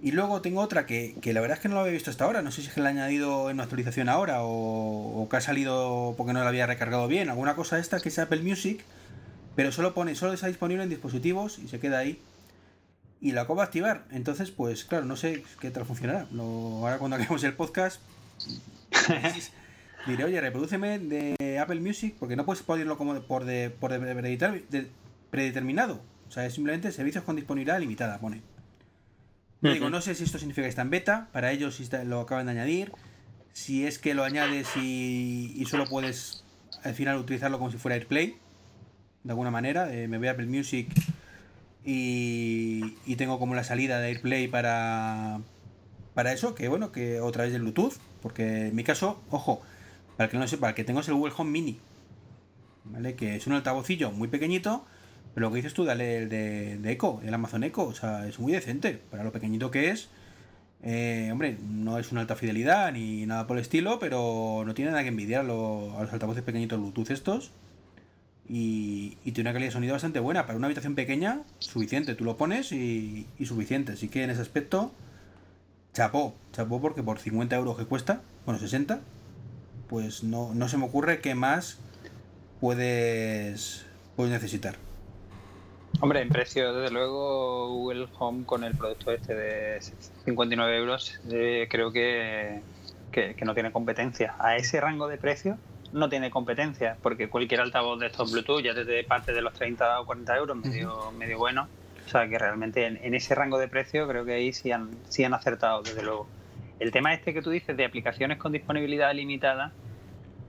[0.02, 2.42] Y luego tengo otra que, la verdad es que no lo había visto hasta ahora.
[2.42, 5.36] No sé si es que la he añadido en una actualización ahora o, o que
[5.36, 7.28] ha salido porque no la había recargado bien.
[7.28, 8.82] Alguna cosa esta que es Apple Music
[9.61, 12.18] pero solo pone, solo está disponible en dispositivos y se queda ahí.
[13.20, 14.07] Y la acabo de activar.
[14.11, 16.27] Entonces, pues claro, no sé qué tal funcionará.
[16.35, 18.01] ahora cuando acabemos el podcast,
[20.07, 24.90] diré, oye, reprodúceme de Apple Music, porque no puedes ponerlo como por, de, por de,
[25.31, 26.01] predeterminado.
[26.27, 28.40] O sea, es simplemente servicios con disponibilidad limitada, pone.
[29.61, 32.46] digo, no sé si esto significa que está en beta, para ellos si lo acaban
[32.46, 32.92] de añadir,
[33.53, 36.44] si es que lo añades y, y solo puedes
[36.83, 38.38] al final utilizarlo como si fuera AirPlay,
[39.24, 39.92] de alguna manera.
[39.94, 40.88] Eh, me voy a Apple Music
[41.85, 45.40] y, y, tengo como la salida de AirPlay para,
[46.14, 49.62] para eso, que bueno, que otra vez de Bluetooth, porque en mi caso, ojo,
[50.16, 51.78] para el que no sepa, el que tengo es el Google Home Mini,
[52.85, 53.14] ¿vale?
[53.14, 54.85] Que es un altavocillo muy pequeñito,
[55.35, 58.26] pero lo que dices tú, dale el de, de Echo, el Amazon Echo, o sea,
[58.26, 60.11] es muy decente para lo pequeñito que es.
[60.83, 64.90] Eh, hombre, no es una alta fidelidad ni nada por el estilo, pero no tiene
[64.90, 67.52] nada que envidiar a los altavoces pequeñitos Bluetooth estos
[68.52, 70.44] y, tiene una calidad de sonido bastante buena.
[70.44, 72.16] Para una habitación pequeña, suficiente.
[72.16, 73.92] Tú lo pones y, suficiente.
[73.92, 74.92] Así que en ese aspecto,
[75.92, 76.34] chapó.
[76.52, 79.00] Chapó porque por 50 euros que cuesta, bueno, 60,
[79.88, 81.78] pues no, no se me ocurre qué más
[82.60, 83.86] puedes,
[84.16, 84.74] puedes necesitar.
[86.00, 89.80] Hombre, en precio, desde luego, Google Home con el producto este de
[90.24, 92.62] 59 euros, eh, creo que,
[93.12, 94.34] que, que no tiene competencia.
[94.40, 95.56] A ese rango de precio
[95.92, 100.00] no tiene competencia, porque cualquier altavoz de estos Bluetooth ya desde parte de los 30
[100.00, 101.68] o 40 euros medio, medio bueno.
[102.07, 105.22] O sea que realmente en, ese rango de precio creo que ahí sí han, sí
[105.22, 106.26] han acertado, desde luego.
[106.81, 109.72] El tema este que tú dices de aplicaciones con disponibilidad limitada,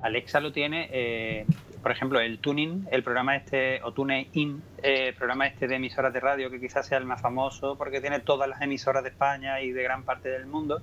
[0.02, 1.46] Alexa lo tiene, eh,
[1.84, 6.14] por ejemplo, el Tuning, el programa este, o TuneIn, eh, el programa este de emisoras
[6.14, 9.62] de radio, que quizás sea el más famoso porque tiene todas las emisoras de España
[9.62, 10.82] y de gran parte del mundo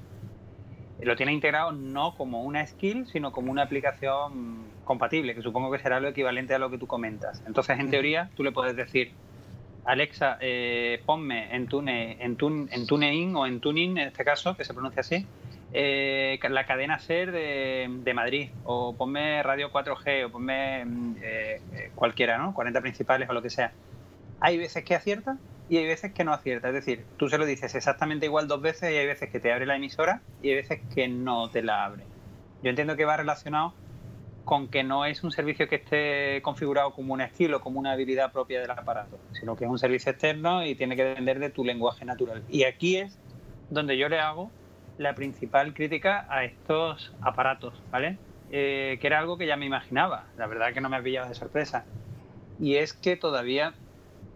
[1.00, 5.78] lo tiene integrado no como una skill, sino como una aplicación compatible, que supongo que
[5.78, 7.42] será lo equivalente a lo que tú comentas.
[7.46, 9.12] Entonces, en teoría, tú le puedes decir,
[9.84, 14.56] Alexa, eh, ponme en, tune, en, tune, en TuneIn o en Tuning, en este caso,
[14.56, 15.26] que se pronuncia así,
[15.72, 20.84] eh, la cadena SER de, Madrid, o ponme Radio 4G, o ponme
[21.22, 22.54] eh, cualquiera, ¿no?
[22.54, 23.72] 40 principales o lo que sea.
[24.40, 25.36] Hay veces que acierta
[25.68, 26.68] y hay veces que no acierta.
[26.68, 29.52] Es decir, tú se lo dices exactamente igual dos veces y hay veces que te
[29.52, 32.04] abre la emisora y hay veces que no te la abre.
[32.62, 33.74] Yo entiendo que va relacionado
[34.44, 38.32] con que no es un servicio que esté configurado como un estilo, como una habilidad
[38.32, 41.64] propia del aparato, sino que es un servicio externo y tiene que depender de tu
[41.64, 42.42] lenguaje natural.
[42.48, 43.18] Y aquí es
[43.68, 44.50] donde yo le hago
[44.96, 48.16] la principal crítica a estos aparatos, ¿vale?
[48.50, 51.28] Eh, que era algo que ya me imaginaba, la verdad que no me ha pillado
[51.28, 51.84] de sorpresa.
[52.58, 53.74] Y es que todavía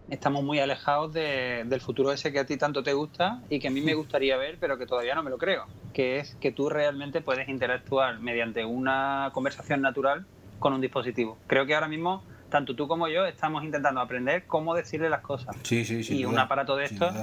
[0.09, 3.71] estamos muy alejados del futuro ese que a ti tanto te gusta y que a
[3.71, 6.69] mí me gustaría ver, pero que todavía no me lo creo, que es que tú
[6.69, 10.25] realmente puedes interactuar mediante una conversación natural
[10.59, 11.37] con un dispositivo.
[11.47, 15.55] Creo que ahora mismo, tanto tú como yo, estamos intentando aprender cómo decirle las cosas.
[15.63, 16.17] Sí, sí, sí.
[16.17, 17.13] Y un aparato de estos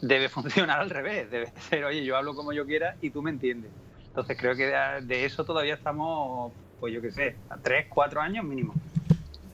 [0.00, 3.30] debe funcionar al revés, debe ser, oye, yo hablo como yo quiera y tú me
[3.30, 3.70] entiendes.
[4.08, 8.44] Entonces creo que de eso todavía estamos, pues yo qué sé, a tres, cuatro años
[8.44, 8.74] mínimo.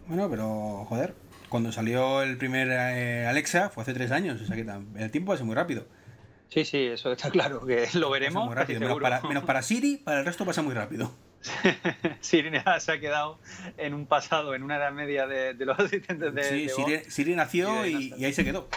[0.07, 1.15] Bueno, pero joder,
[1.49, 4.67] cuando salió el primer eh, Alexa fue hace tres años, o sea que
[5.03, 5.87] el tiempo pasa muy rápido.
[6.49, 8.47] Sí, sí, eso está claro, que lo veremos.
[8.47, 8.81] Muy rápido,
[9.29, 11.13] menos para, Siri, para el resto pasa muy rápido.
[12.21, 13.39] Siri se ha quedado
[13.77, 16.69] en un pasado, en una edad media de, los asistentes de.
[16.71, 18.69] Sí, Siri, nació y, ahí se quedó.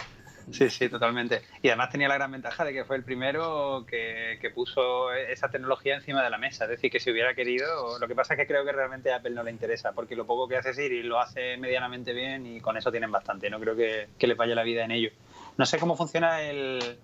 [0.52, 1.42] Sí, sí, totalmente.
[1.62, 5.94] Y además tenía la gran ventaja de que fue el primero que, puso esa tecnología
[5.94, 6.64] encima de la mesa.
[6.64, 9.16] Es decir, que si hubiera querido, lo que pasa es que creo que realmente a
[9.16, 12.60] Apple no le interesa, porque lo poco que hace Siri lo hace medianamente bien y
[12.60, 13.48] con eso tienen bastante.
[13.48, 15.10] No creo que, que les vaya la vida en ello.
[15.56, 16.98] No sé cómo funciona el,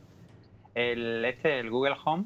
[0.74, 2.24] el, este, el Google Home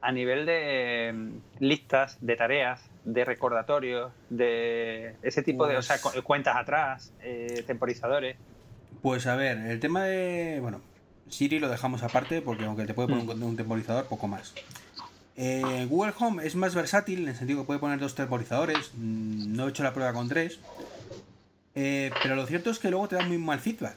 [0.00, 5.96] a nivel de mm, listas, de tareas, de recordatorios, de ese tipo de o sea,
[6.02, 8.36] pues cuentas atrás, eh, temporizadores.
[9.02, 10.58] Pues a ver, el tema de.
[10.60, 10.80] Bueno,
[11.28, 14.52] Siri lo dejamos aparte porque aunque te puede poner un, un temporizador, poco más.
[15.36, 18.90] Eh, Google Home es más versátil en el sentido que puede poner dos temporizadores.
[18.96, 20.58] mm, No he hecho la prueba con tres.
[21.74, 23.96] Eh, pero lo cierto es que luego te da muy mal feedback.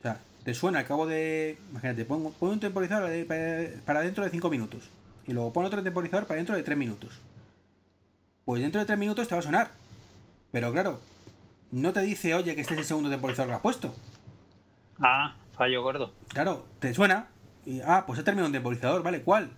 [0.00, 1.56] O sea, te suena al cabo de.
[1.70, 3.10] Imagínate, pongo, pon un temporizador
[3.86, 4.90] para dentro de 5 minutos.
[5.26, 7.20] Y luego pon otro temporizador para dentro de 3 minutos.
[8.44, 9.70] Pues dentro de 3 minutos te va a sonar.
[10.52, 11.00] Pero claro,
[11.72, 13.94] no te dice, oye, que este es el segundo temporizador que has puesto.
[15.00, 16.12] Ah, fallo gordo.
[16.28, 17.28] Claro, te suena.
[17.64, 19.22] Y, ah, pues he terminado un temporizador, ¿vale?
[19.22, 19.50] ¿Cuál?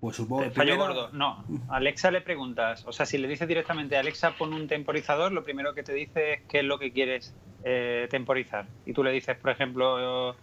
[0.00, 1.10] Pues supongo que Fallo primero- gordo.
[1.12, 5.30] No, a Alexa le preguntas, o sea, si le dices directamente Alexa pon un temporizador,
[5.32, 8.66] lo primero que te dice es qué es lo que quieres eh, temporizar.
[8.84, 10.34] Y tú le dices, por ejemplo,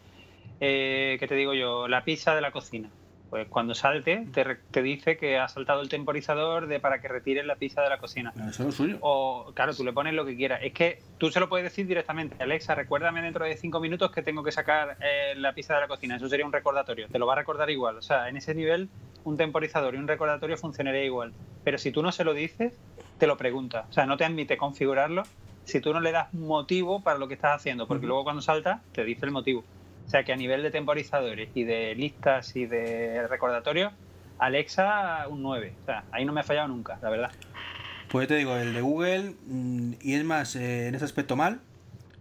[0.61, 1.87] eh, ¿qué te digo yo?
[1.89, 2.89] La pizza de la cocina.
[3.29, 7.45] Pues cuando salte, te, te dice que ha saltado el temporizador de para que retires
[7.45, 8.33] la pizza de la cocina.
[8.35, 8.97] Eso es lo suyo.
[9.01, 10.61] O, claro, tú le pones lo que quieras.
[10.63, 12.41] Es que tú se lo puedes decir directamente.
[12.41, 15.87] Alexa, recuérdame dentro de cinco minutos que tengo que sacar eh, la pizza de la
[15.87, 16.15] cocina.
[16.15, 17.07] Eso sería un recordatorio.
[17.07, 17.97] Te lo va a recordar igual.
[17.97, 18.89] O sea, en ese nivel,
[19.23, 21.33] un temporizador y un recordatorio funcionaría igual.
[21.63, 22.73] Pero si tú no se lo dices,
[23.19, 23.85] te lo pregunta.
[23.89, 25.23] O sea, no te admite configurarlo
[25.65, 27.87] si tú no le das motivo para lo que estás haciendo.
[27.87, 29.63] Porque luego cuando salta, te dice el motivo.
[30.09, 33.93] O sea, que a nivel de temporizadores y de listas y de recordatorios,
[34.39, 35.75] Alexa un 9.
[35.83, 37.31] O sea, ahí no me ha fallado nunca, la verdad.
[38.07, 41.61] Pues te digo, el de Google, mm, y es más, eh, en ese aspecto mal,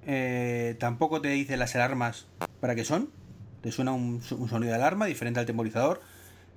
[0.06, 2.26] eh, tampoco te dice las alarmas
[2.60, 3.08] para qué son.
[3.62, 6.02] Te suena un, sonido de alarma diferente al temporizador,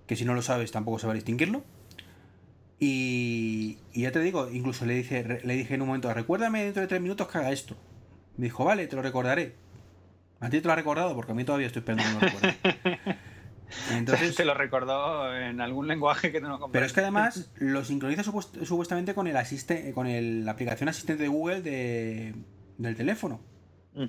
[0.07, 1.63] que si no lo sabes tampoco sabes distinguirlo.
[2.77, 6.89] Y, ya te digo, incluso le dije, le dije en un momento, recuérdame dentro de
[6.89, 7.77] tres minutos que haga esto.
[8.35, 9.70] Me dijo, vale, te lo recordaré.
[10.41, 11.82] A ti te lo ha recordado porque a mí todavía estoy
[12.19, 12.56] recuerde.
[13.91, 16.71] Entonces, se lo recordó en algún lenguaje que tú no comprendes.
[16.73, 20.89] pero es que además lo sincroniza supuest- supuestamente con el asiste con el- la aplicación
[20.89, 22.36] asistente de Google de,
[22.77, 23.39] del teléfono,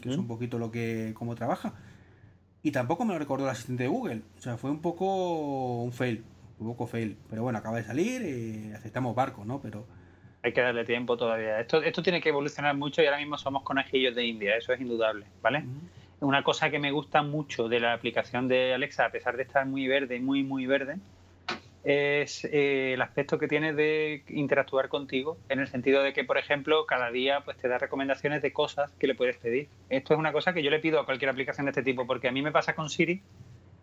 [0.00, 1.74] que es un poquito lo que cómo trabaja.
[2.62, 4.22] Y tampoco me lo recordó el asistente de Google.
[4.38, 6.24] O sea, fue un poco un fail,
[6.58, 7.16] un poco fail.
[7.28, 9.60] Pero bueno, acaba de salir y aceptamos barco, ¿no?
[9.60, 9.84] Pero
[10.44, 11.60] Hay que darle tiempo todavía.
[11.60, 14.80] Esto, esto tiene que evolucionar mucho y ahora mismo somos conejillos de India, eso es
[14.80, 15.64] indudable, ¿vale?
[16.22, 19.66] Una cosa que me gusta mucho de la aplicación de Alexa, a pesar de estar
[19.66, 20.98] muy verde, muy, muy verde,
[21.82, 26.38] es eh, el aspecto que tiene de interactuar contigo, en el sentido de que, por
[26.38, 29.68] ejemplo, cada día pues te da recomendaciones de cosas que le puedes pedir.
[29.88, 32.28] Esto es una cosa que yo le pido a cualquier aplicación de este tipo, porque
[32.28, 33.20] a mí me pasa con Siri,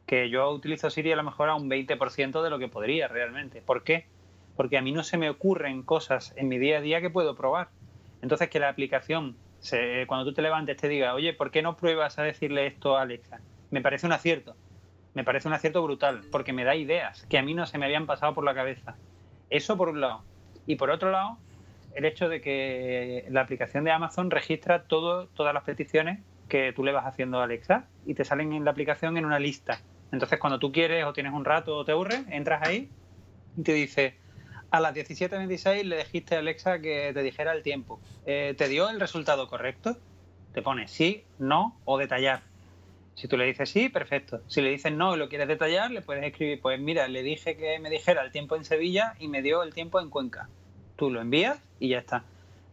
[0.06, 3.62] que yo utilizo Siri a lo mejor a un 20% de lo que podría realmente.
[3.62, 4.06] ¿Por qué?
[4.56, 7.36] Porque a mí no se me ocurren cosas en mi día a día que puedo
[7.36, 7.67] probar.
[8.21, 11.76] Entonces, que la aplicación, se- cuando tú te levantes, te diga, oye, ¿por qué no
[11.78, 13.43] pruebas a decirle esto a Alexa?
[13.69, 14.58] Me parece un acierto.
[15.13, 17.86] Me parece un acierto brutal, porque me da ideas que a mí no se me
[17.86, 19.02] habían pasado por la cabeza.
[19.50, 20.28] Eso por un lado.
[20.65, 21.43] Y por otro lado,
[21.91, 26.84] el hecho de que la aplicación de Amazon registra todo, todas las peticiones que tú
[26.84, 29.86] le vas haciendo a Alexa y te salen en la aplicación en una lista.
[30.12, 32.95] Entonces, cuando tú quieres o tienes un rato o te aburres, entras ahí
[33.56, 34.19] y te dice,
[34.72, 38.00] a las 17.26 le dijiste a Alexa que te dijera el tiempo.
[38.26, 39.98] Eh, ¿Te dio el resultado correcto?
[40.54, 42.42] Te pone sí, no o detallar.
[43.16, 44.42] Si tú le dices sí, perfecto.
[44.48, 47.58] Si le dices no y lo quieres detallar, le puedes escribir, pues mira, le dije
[47.58, 50.48] que me dijera el tiempo en Sevilla y me dio el tiempo en Cuenca.
[50.96, 52.24] Tú lo envías y ya está.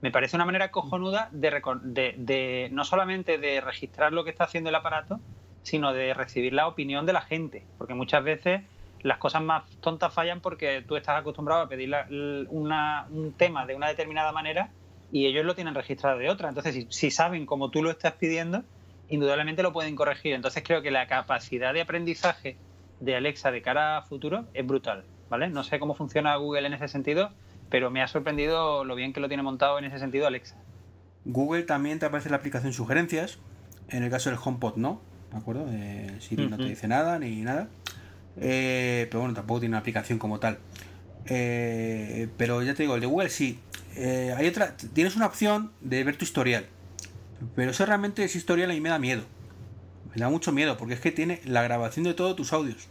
[0.03, 4.69] Me parece una manera cojonuda de, de- no solamente de registrar lo que está haciendo
[4.71, 5.19] el aparato,
[5.63, 7.65] sino de recibir la opinión de la gente.
[7.79, 8.63] Porque muchas veces
[9.07, 12.07] las cosas más tontas fallan porque tú estás acostumbrado a pedir la-
[12.51, 14.71] una- un tema de una determinada manera
[15.13, 16.49] y ellos lo tienen registrado de otra.
[16.49, 18.65] Entonces, si, si saben cómo tú lo estás pidiendo,
[19.09, 20.35] indudablemente lo pueden corregir.
[20.35, 22.57] Entonces, creo que la capacidad de aprendizaje
[23.01, 25.05] de Alexa de cara a futuro es brutal.
[25.29, 25.49] ¿vale?
[25.49, 27.31] No sé cómo funciona Google en ese sentido,
[27.71, 30.57] pero me ha sorprendido lo bien que lo tiene montado en ese sentido Alexa.
[31.25, 33.39] Google también te aparece la aplicación sugerencias.
[33.89, 35.01] En el caso del HomePod no,
[35.33, 35.67] ¿de acuerdo?
[35.71, 37.69] Eh, Siri no te dice nada ni nada.
[38.39, 40.59] Eh, pero bueno, tampoco tiene una aplicación como tal.
[41.27, 43.59] Eh, pero ya te digo, el de Google sí.
[43.97, 46.67] Eh, hay otra, tienes una opción de ver tu historial.
[47.55, 49.23] Pero eso realmente ese historial a mí me da miedo.
[50.15, 52.89] Me da mucho miedo porque es que tiene la grabación de todos tus audios.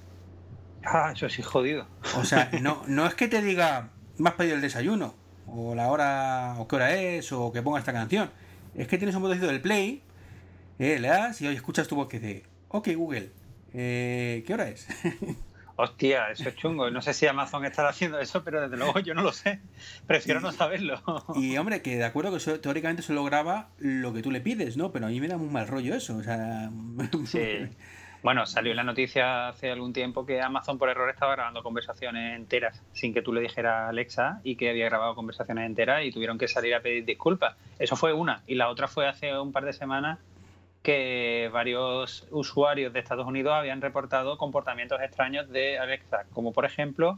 [0.83, 1.87] Ah, eso sí, jodido.
[2.17, 5.15] O sea, no, no es que te diga, me has pedido el desayuno,
[5.47, 8.29] o la hora, o qué hora es, o que ponga esta canción.
[8.75, 10.03] Es que tienes un botoncito del play,
[10.77, 13.31] eh, le das y hoy escuchas tu voz que dice, ok Google,
[13.77, 14.87] eh, ¿qué hora es?
[15.77, 16.89] Hostia, eso es chungo.
[16.89, 19.59] No sé si Amazon estará haciendo eso, pero desde luego yo no lo sé.
[20.07, 21.01] Prefiero no saberlo.
[21.35, 24.77] y hombre, que de acuerdo que eso, teóricamente solo graba lo que tú le pides,
[24.77, 24.91] ¿no?
[24.91, 26.69] Pero a mí me da muy mal rollo eso, o sea...
[27.25, 27.67] Sí.
[28.23, 32.35] Bueno, salió en la noticia hace algún tiempo que Amazon por error estaba grabando conversaciones
[32.35, 36.39] enteras sin que tú le dijeras Alexa y que había grabado conversaciones enteras y tuvieron
[36.39, 37.55] que salir a pedir disculpas.
[37.77, 38.41] Eso fue una.
[38.47, 40.17] Y la otra fue hace un par de semanas
[40.85, 47.17] que varios usuarios de Estados Unidos habían reportado comportamientos extraños de Alexa, como por ejemplo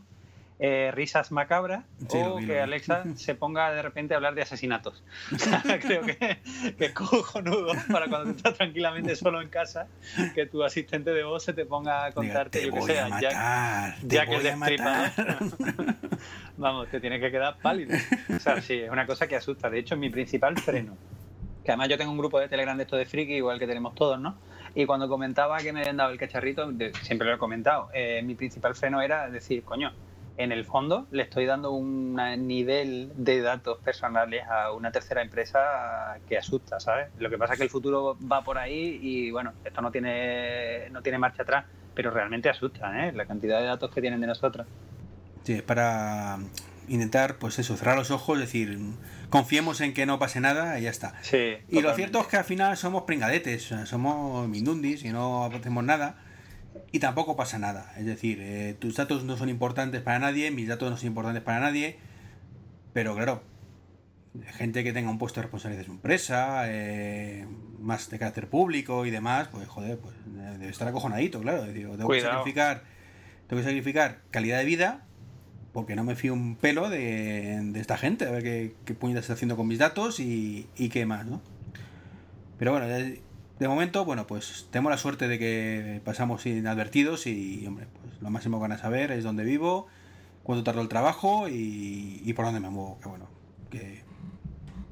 [0.57, 5.03] eh, risas macabras o que Alexa se ponga de repente a hablar de asesinatos.
[5.81, 6.39] Creo que,
[6.79, 9.87] es cojonudo para cuando estás tranquilamente solo en casa,
[10.33, 14.35] que tu asistente de voz se te ponga a contarte, yo que sé, ya, que
[14.35, 15.09] el destripador.
[16.57, 17.97] Vamos, te tienes que quedar pálido.
[18.33, 19.69] O sea, sí, es una cosa que asusta.
[19.69, 20.97] De hecho, es mi principal freno.
[21.67, 23.93] Que además yo tengo un grupo de Telegram de esto de friki, igual que tenemos
[23.93, 24.37] todos, ¿no?
[24.73, 28.35] Y cuando comentaba que me habían dado el cacharrito, siempre lo he comentado, eh, mi
[28.35, 29.91] principal freno era decir, coño,
[30.37, 32.15] en el fondo le estoy dando un
[32.47, 37.09] nivel de datos personales a una tercera empresa que asusta, ¿sabes?
[37.19, 40.89] Lo que pasa es que el futuro va por ahí y bueno, esto no tiene,
[40.91, 43.11] no tiene marcha atrás, pero realmente asusta, ¿eh?
[43.11, 44.65] La cantidad de datos que tienen de nosotros.
[45.43, 46.37] Sí, es para
[46.87, 48.79] intentar, pues eso, cerrar los ojos, decir,
[49.29, 51.13] confiemos en que no pase nada y ya está.
[51.21, 55.83] Sí, y lo cierto es que al final somos pringadetes, somos mindundis y no hacemos
[55.83, 56.17] nada
[56.91, 57.93] y tampoco pasa nada.
[57.97, 61.43] Es decir, eh, tus datos no son importantes para nadie, mis datos no son importantes
[61.43, 61.97] para nadie,
[62.93, 63.43] pero claro,
[64.45, 67.47] gente que tenga un puesto de responsabilidad de su empresa, eh,
[67.79, 71.65] más de carácter público y demás, pues joder, pues debe estar acojonadito, claro.
[71.65, 72.83] tengo, que sacrificar,
[73.47, 75.03] tengo que sacrificar calidad de vida
[75.77, 79.33] porque no me fío un pelo de, esta gente, a ver qué, qué puñetas está
[79.33, 81.39] haciendo con mis datos y, y qué más, ¿no?
[82.57, 87.85] Pero bueno, de momento, bueno, pues tenemos la suerte de que pasamos inadvertidos y, hombre,
[88.01, 89.85] pues lo máximo que van a saber es dónde vivo,
[90.41, 92.97] cuánto tardo el trabajo y, por dónde me muevo.
[92.99, 93.27] Que bueno,
[93.69, 94.06] que...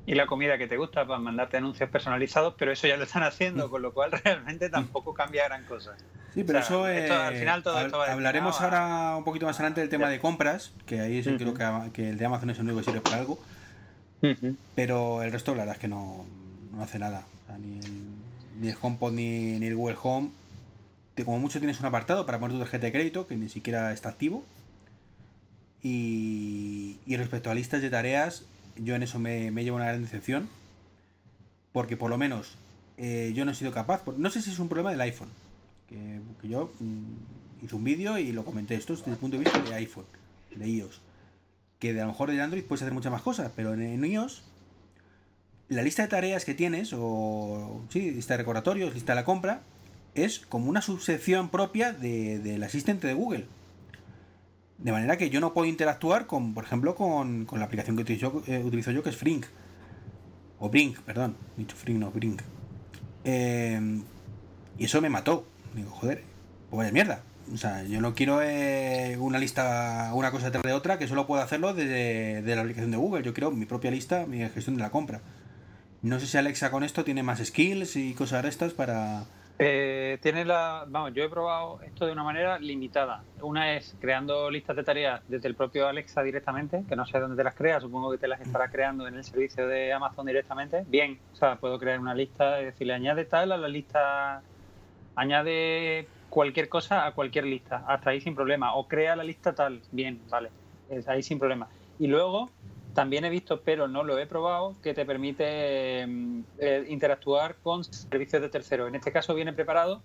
[0.06, 3.24] Y la comida que te gusta para mandarte anuncios personalizados, pero eso ya lo están
[3.24, 5.96] haciendo, con lo cual realmente tampoco cambia gran cosa.
[6.34, 7.10] Sí, pero eso es.
[7.10, 10.74] al final todo esto va Hablaremos ahora un poquito más adelante del tema de compras,
[10.86, 11.54] que ahí sí creo
[11.92, 13.40] que, el de Amazon es el único que sirve para algo.
[14.76, 16.26] Pero el resto, la verdad es que no,
[16.72, 17.26] no hace nada.
[17.60, 18.16] ni el
[18.60, 20.30] ni el HomePod ni, ni el Google Home.
[21.24, 24.10] como mucho tienes un apartado para poner tu tarjeta de crédito que ni siquiera está
[24.10, 24.44] activo.
[25.84, 28.44] Y, respecto a listas de tareas,
[28.78, 30.50] yo en eso me, llevo una gran decepción.
[31.72, 32.58] Porque por lo menos
[32.98, 34.04] eh, yo no he sido capaz.
[34.18, 35.30] No sé si es un problema del iPhone.
[35.90, 38.76] Que, yo mm, hice un vídeo y lo comenté.
[38.76, 40.06] Esto desde el punto de vista de iPhone,
[40.56, 41.02] de iOS.
[41.80, 43.52] Que de a lo mejor de Android puedes hacer muchas más cosas.
[43.56, 44.44] Pero en iOS
[45.70, 49.62] la lista de tareas que tienes, o sí, lista de recordatorios, lista de la compra,
[50.14, 53.46] es como una subsección propia del asistente de Google.
[54.78, 58.44] De manera que yo no puedo interactuar con, por ejemplo, con, la aplicación que utilizo,
[58.48, 59.46] eh, utilizo, yo, que es Frink.
[60.60, 61.38] O Brink, perdón.
[61.58, 62.42] Dicho Frink, no, Brink.
[63.24, 64.02] Eh,
[64.78, 65.46] y eso me mató.
[65.74, 66.24] Digo, joder,
[66.70, 67.24] pues vaya mierda.
[67.54, 71.28] O sea, yo no quiero eh, una lista, una cosa detrás de otra, que solo
[71.28, 73.24] puedo hacerlo desde de la aplicación de Google.
[73.24, 75.22] Yo quiero mi propia lista, mi gestión de la compra.
[76.02, 79.26] No sé si Alexa con esto tiene más skills y cosas de estas para...
[79.58, 83.24] Eh, tiene la, vamos, yo he probado esto de una manera limitada.
[83.42, 87.38] Una es creando listas de tareas desde el propio Alexa directamente, que no sé dónde
[87.38, 90.84] te las crea, supongo que te las estará creando en el servicio de Amazon directamente.
[90.88, 94.42] Bien, o sea, puedo crear una lista y decirle añade tal a la lista,
[95.16, 99.82] añade cualquier cosa a cualquier lista, hasta ahí sin problema, o crea la lista tal,
[99.92, 100.50] bien, vale,
[101.08, 101.70] ahí sin problema.
[101.98, 102.50] Y luego
[102.96, 107.84] también he visto, pero no lo he probado, que te permite mm, eh, interactuar con
[107.84, 108.88] servicios de terceros.
[108.88, 110.02] En este caso viene preparado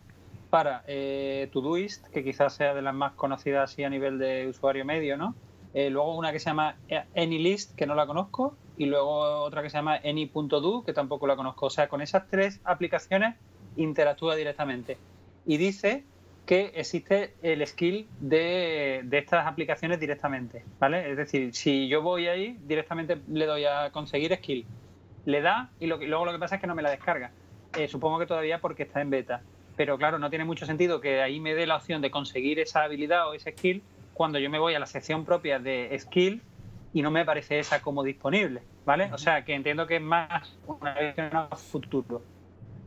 [0.50, 4.84] para eh, Todoist, que quizás sea de las más conocidas así a nivel de usuario
[4.84, 5.36] medio, ¿no?
[5.72, 6.74] Eh, luego una que se llama
[7.14, 11.36] AnyList, que no la conozco, y luego otra que se llama Any.do, que tampoco la
[11.36, 11.66] conozco.
[11.66, 13.36] O sea, con esas tres aplicaciones
[13.76, 14.98] interactúa directamente.
[15.46, 16.04] Y dice
[16.50, 21.08] que existe el skill de, estas aplicaciones directamente, ¿vale?
[21.08, 24.66] Es decir, si yo voy ahí, directamente le doy a conseguir skill.
[25.26, 27.30] Le da y, luego lo que pasa es que no me la descarga.
[27.78, 29.42] Eh, supongo que todavía porque está en beta.
[29.76, 32.82] Pero claro, no tiene mucho sentido que ahí me dé la opción de conseguir esa
[32.82, 36.42] habilidad o ese skill cuando yo me voy a la sección propia de skill
[36.92, 39.08] y no me parece esa como disponible, ¿vale?
[39.12, 40.96] O sea, que entiendo que es más una
[41.30, 42.22] a futuro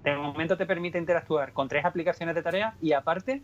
[0.04, 3.41] de momento te permite interactuar con tres aplicaciones de tarea y aparte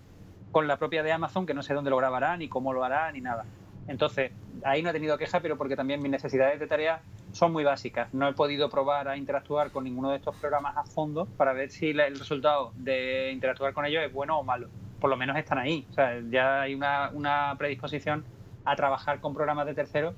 [0.51, 3.11] con la propia de Amazon, que no sé dónde lo grabará, ni cómo lo hará,
[3.11, 3.45] ni nada.
[3.87, 4.31] Entonces,
[4.63, 7.01] ahí no he tenido queja, pero porque también mis necesidades de tarea
[7.31, 8.13] son muy básicas.
[8.13, 11.69] No he podido probar a interactuar con ninguno de estos programas a fondo para ver
[11.69, 14.67] si el resultado de interactuar con ellos es bueno o malo.
[14.99, 15.87] Por lo menos están ahí.
[15.89, 18.25] O sea, ya hay una, una predisposición
[18.65, 20.13] a trabajar con programas de terceros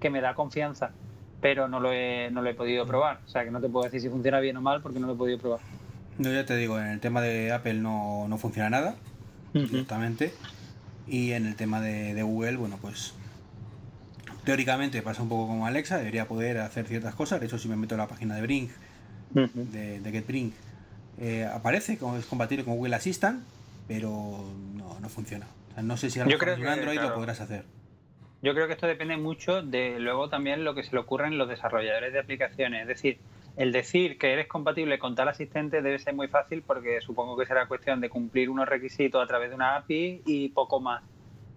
[0.00, 0.90] que me da confianza,
[1.40, 3.20] pero no lo, he, no lo he podido probar.
[3.24, 5.12] O sea, que no te puedo decir si funciona bien o mal porque no lo
[5.12, 5.60] he podido probar.
[6.18, 8.96] No, ya te digo, en el tema de Apple no, funciona nada,
[9.52, 10.32] directamente.
[11.06, 13.14] Y en el tema de, Google, bueno, pues
[14.44, 17.40] teóricamente pasa un poco como Alexa, debería poder hacer ciertas cosas.
[17.40, 18.70] De hecho, si me meto en la página de Brink,
[19.34, 20.54] de, de GetBrink,
[21.20, 23.42] eh, aparece como es compatible con Google Assistant,
[23.88, 24.44] pero
[24.74, 25.46] no, no funciona.
[25.82, 27.64] no sé si algo con Android lo podrás hacer.
[28.42, 31.38] Yo creo que esto depende mucho de luego también lo que se le ocurre en
[31.38, 32.82] los desarrolladores de aplicaciones.
[32.82, 33.18] Es decir,
[33.56, 37.46] el decir que eres compatible con tal asistente debe ser muy fácil porque supongo que
[37.46, 41.02] será cuestión de cumplir unos requisitos a través de una API y poco más.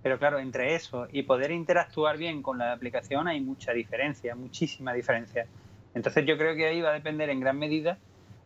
[0.04, 4.93] Pero claro, entre eso y poder interactuar bien con la aplicación hay mucha diferencia, muchísima
[4.93, 5.48] diferencia.
[5.93, 7.98] Entonces yo creo que ahí va a depender en gran medida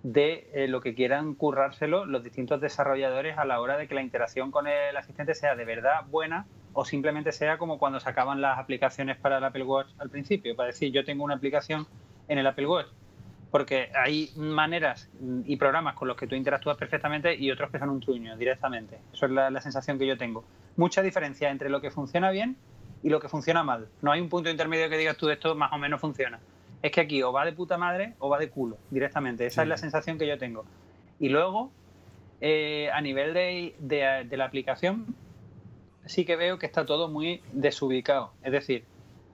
[0.03, 4.01] de eh, lo que quieran currárselo los distintos desarrolladores a la hora de que la
[4.01, 8.59] interacción con el asistente sea de verdad buena o simplemente sea como cuando sacaban las
[8.59, 11.85] aplicaciones para el Apple Watch al principio, para decir yo tengo una aplicación
[12.29, 12.87] en el Apple Watch,
[13.51, 15.09] porque hay maneras
[15.45, 18.99] y programas con los que tú interactúas perfectamente y otros que son un truño directamente.
[19.11, 20.43] Eso es la, sensación que yo tengo.
[20.77, 22.57] Mucha diferencia entre lo que funciona bien
[23.01, 23.87] y lo que funciona mal.
[24.01, 26.39] No hay un punto intermedio que digas tú esto más o menos funciona.
[26.81, 29.45] Es que aquí o va de puta madre o va de culo directamente.
[29.45, 30.65] Esa es la sensación que yo tengo.
[31.19, 31.71] Y luego,
[32.39, 35.15] eh, a nivel de, de la aplicación,
[36.05, 38.31] sí que veo que está todo muy desubicado.
[38.43, 38.85] Es decir,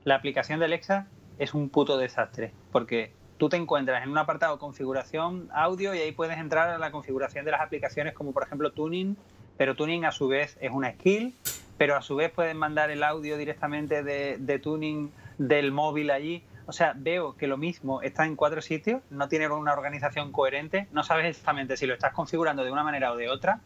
[0.05, 1.07] la aplicación de Alexa
[1.37, 6.11] es un puto desastre, porque tú te encuentras en un apartado configuración audio y ahí
[6.11, 9.17] puedes entrar a la configuración de las aplicaciones como por ejemplo tuning,
[9.57, 11.35] pero tuning a su vez es una skill,
[11.77, 16.43] pero a su vez puedes mandar el audio directamente de, tuning del móvil allí.
[16.67, 20.87] O sea, veo que lo mismo está en cuatro sitios, no tiene una organización coherente,
[20.91, 23.61] no sabes exactamente si lo estás configurando de una manera o de otra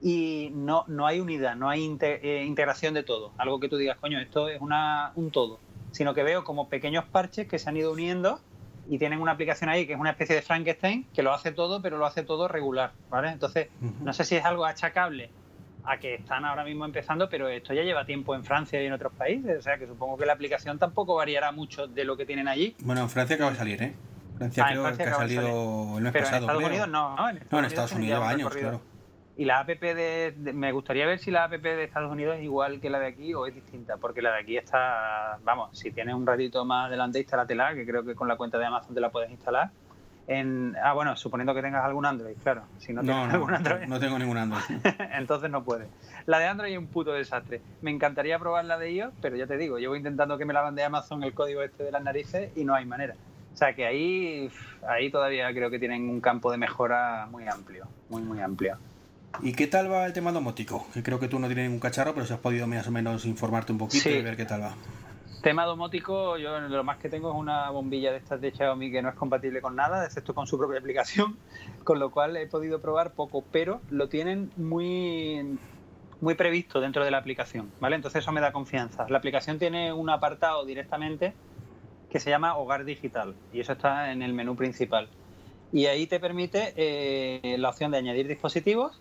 [0.00, 3.32] y no, no hay unidad, no hay eh, integración de todo.
[3.38, 5.58] Algo que tú digas, coño, esto es una, un todo.
[5.90, 8.40] Sino que veo como pequeños parches que se han ido uniendo
[8.88, 11.82] y tienen una aplicación ahí que es una especie de Frankenstein que lo hace todo,
[11.82, 13.30] pero lo hace todo regular, ¿vale?
[13.30, 15.30] Entonces, no sé si es algo achacable
[15.84, 18.92] a que están ahora mismo empezando, pero esto ya lleva tiempo en Francia y en
[18.92, 22.26] otros países, o sea que supongo que la aplicación tampoco variará mucho de lo que
[22.26, 22.76] tienen allí.
[22.80, 23.94] Bueno, en Francia acaba de salir, ¿eh?
[24.36, 26.44] Francia ah, creo que ha salido el mes pero pasado.
[26.44, 28.80] En Estados Unidos no, no, en Estados, no, en Estados Unidos, lleva años, claro.
[29.38, 32.80] Y la app de, Me gustaría ver si la app de Estados Unidos es igual
[32.80, 35.38] que la de aquí o es distinta, porque la de aquí está.
[35.44, 38.66] Vamos, si tienes un ratito más adelante, instálatela, que creo que con la cuenta de
[38.66, 39.70] Amazon te la puedes instalar.
[40.26, 42.64] En, ah, bueno, suponiendo que tengas algún Android, claro.
[42.78, 43.86] Si no, no, algún Android.
[43.86, 44.64] No, tengo ningún Android.
[45.12, 45.88] entonces no puedes.
[46.26, 47.60] La de Android es un puto desastre.
[47.80, 50.68] Me encantaría probar la de ellos, pero ya te digo, llevo intentando que me la
[50.72, 53.14] de Amazon el código este de las narices y no hay manera.
[53.54, 54.50] O sea que ahí,
[54.86, 58.78] ahí todavía creo que tienen un campo de mejora muy amplio, muy, muy amplio.
[59.42, 60.86] ¿Y qué tal va el tema domótico?
[60.92, 63.24] Que creo que tú no tienes ningún cacharro, pero si has podido más o menos
[63.24, 64.74] informarte un poquito y ver qué tal va.
[65.42, 69.00] Tema domótico, yo lo más que tengo es una bombilla de estas de Xiaomi que
[69.02, 71.36] no es compatible con nada, excepto con su propia aplicación,
[71.84, 75.58] con lo cual he podido probar poco, pero lo tienen muy
[76.20, 77.94] muy previsto dentro de la aplicación, ¿vale?
[77.94, 79.06] Entonces eso me da confianza.
[79.08, 81.32] La aplicación tiene un apartado directamente
[82.10, 85.08] que se llama Hogar Digital y eso está en el menú principal.
[85.72, 89.00] Y ahí te permite eh, la opción de añadir dispositivos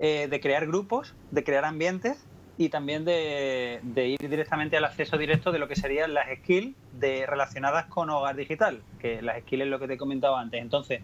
[0.00, 2.24] eh, de crear grupos, de crear ambientes
[2.56, 7.26] y también de, ir directamente al acceso directo de lo que serían las skills de,
[7.26, 10.60] relacionadas con hogar digital, que las skills es lo que te he comentado antes.
[10.60, 11.02] Entonces,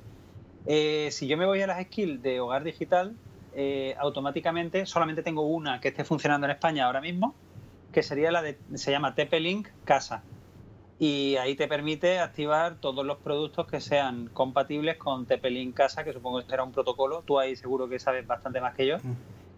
[0.66, 3.16] eh, si yo me voy a las skills de hogar digital,
[3.55, 7.34] eh, automáticamente solamente tengo una que esté funcionando en España ahora mismo,
[7.93, 10.22] que sería la de, se llama TP-Link Casa
[11.01, 16.12] y ahí te permite activar todos los productos que sean compatibles con TP-Link Casa, que
[16.12, 17.22] supongo que será un protocolo.
[17.26, 18.98] Tú ahí seguro que sabes bastante más que yo.
[18.98, 19.14] Mm.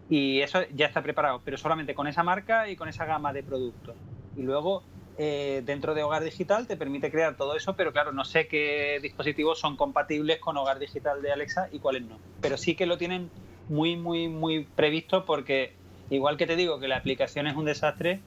[0.09, 3.43] Y eso ya está preparado, pero solamente con esa marca y con esa gama de
[3.43, 3.93] productos.
[4.37, 4.83] Y luego,
[5.17, 8.99] eh, dentro de Hogar Digital, te permite crear todo eso, pero claro, no sé qué
[9.01, 12.19] dispositivos son compatibles con Hogar Digital de Alexa y cuáles no.
[12.39, 13.29] Pero sí que lo tienen
[13.67, 15.75] muy, muy, muy previsto porque,
[16.09, 18.21] igual que te digo que la aplicación es un desastre,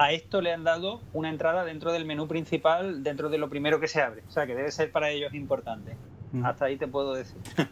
[0.00, 3.80] a esto le han dado una entrada dentro del menú principal, dentro de lo primero
[3.80, 4.22] que se abre.
[4.26, 5.94] O sea, que debe ser para ellos importante.
[6.32, 6.42] Mm.
[6.46, 7.36] Hasta ahí te puedo decir.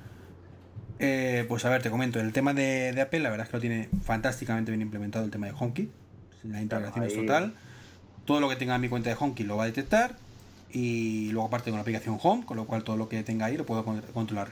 [1.00, 2.18] Eh, pues a ver, te comento.
[2.18, 5.46] El tema de, Apple, la verdad es que lo tiene fantásticamente bien implementado el tema
[5.46, 5.92] de HomeKit.
[6.42, 7.54] La integración es total.
[8.24, 10.16] Todo lo que tenga en mi cuenta de HomeKit lo va a detectar.
[10.72, 13.56] Y luego aparte con la aplicación Home, con lo cual todo lo que tenga ahí
[13.56, 14.48] lo puedo controlar.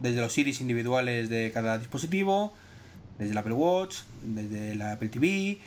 [0.00, 2.54] Desde los series individuales de cada dispositivo,
[3.18, 5.58] desde el Apple Watch, desde la Apple TV,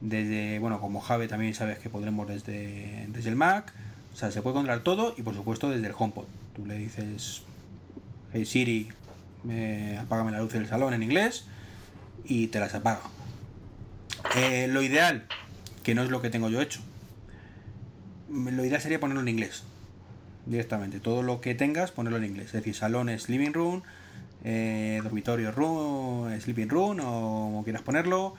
[0.00, 3.72] desde, bueno, como Jave también sabes que podremos desde, desde el Mac.
[4.12, 6.24] O sea, se puede controlar todo y por supuesto desde el HomePod.
[6.54, 7.42] Tú le dices,
[8.32, 8.88] hey Siri,
[9.44, 11.46] me, apágame la luz del salón en inglés
[12.24, 13.02] y te las apaga.
[14.36, 15.26] Eh, lo ideal,
[15.82, 16.80] que no es lo que tengo yo hecho,
[18.28, 19.64] lo ideal sería ponerlo en inglés
[20.46, 21.00] directamente.
[21.00, 22.46] Todo lo que tengas, ponerlo en inglés.
[22.46, 23.82] Es decir, salones, living room,
[24.44, 28.34] eh, dormitorio room, sleeping room o como quieras ponerlo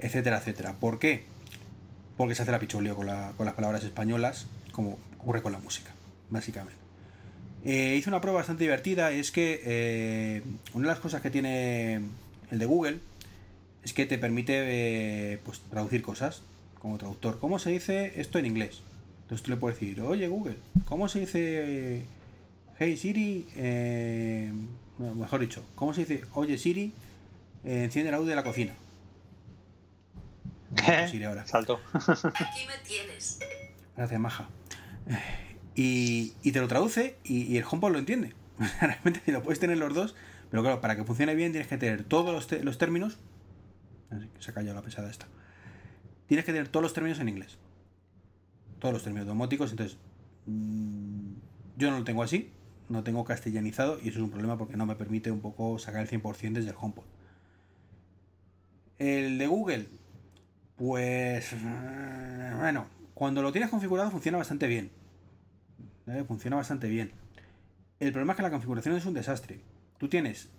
[0.00, 0.74] etcétera, etcétera.
[0.74, 1.24] ¿Por qué?
[2.16, 5.92] Porque se hace la picholio con, con las palabras españolas, como ocurre con la música,
[6.30, 6.84] básicamente.
[7.64, 10.42] Eh, hice una prueba bastante divertida, es que eh,
[10.74, 12.00] una de las cosas que tiene
[12.50, 12.98] el de Google
[13.82, 14.52] es que te permite
[15.32, 16.42] eh, pues, traducir cosas
[16.78, 17.38] como traductor.
[17.40, 18.82] ¿Cómo se dice esto en inglés?
[19.22, 22.02] Entonces tú le puedes decir, oye Google, ¿cómo se dice
[22.78, 23.46] Hey Siri?
[24.98, 26.92] mejor dicho, ¿cómo se dice, oye Siri,
[27.64, 28.74] enciende la luz de la cocina?
[31.26, 31.46] Ahora.
[31.46, 31.80] Salto.
[31.92, 33.38] Aquí me tienes.
[33.96, 34.48] Gracias, maja.
[35.74, 38.34] Y, te lo traduce y, el HomePod lo entiende.
[38.80, 40.14] Realmente lo puedes tener los dos,
[40.50, 43.18] pero claro, para que funcione bien tienes que tener todos los, términos.
[44.38, 45.26] Se ha callado la pesada esta.
[46.26, 47.58] Tienes que tener todos los términos en inglés.
[48.78, 49.70] Todos los términos domóticos.
[49.70, 49.98] Entonces,
[50.46, 51.32] mm,
[51.76, 52.52] yo no lo tengo así.
[52.88, 56.02] No tengo castellanizado y eso es un problema porque no me permite un poco sacar
[56.02, 57.04] el 100% desde el HomePod.
[58.98, 59.88] El de Google,
[60.76, 61.54] pues
[62.58, 64.90] bueno, cuando lo tienes configurado funciona bastante bien
[66.26, 67.12] Funciona bastante bien.
[67.98, 69.60] El problema es que la configuración es un desastre.
[69.98, 70.50] Tú tienes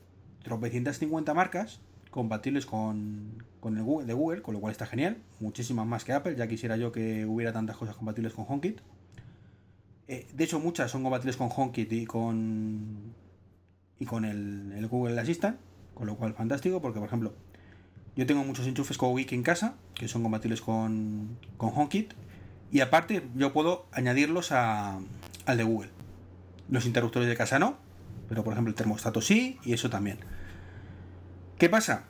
[0.43, 5.17] tropecientas 50 marcas compatibles con, con el de Google, con lo cual está genial.
[5.39, 6.35] Muchísimas más que Apple.
[6.35, 8.79] Ya quisiera yo que hubiera tantas cosas compatibles con HomeKit.
[10.07, 13.13] Eh, de hecho, muchas son compatibles con HomeKit y con
[13.99, 15.57] y con el, Google Assistant,
[15.93, 17.33] con lo cual fantástico, porque por ejemplo,
[18.15, 22.13] yo tengo muchos enchufes Wiki en casa que son compatibles con, con HomeKit
[22.71, 25.05] y aparte yo puedo añadirlos al
[25.45, 25.89] de Google.
[26.69, 27.77] Los interruptores de casa no,
[28.29, 30.19] pero por ejemplo el termostato sí y eso también.
[31.57, 32.03] ¿Qué pasa?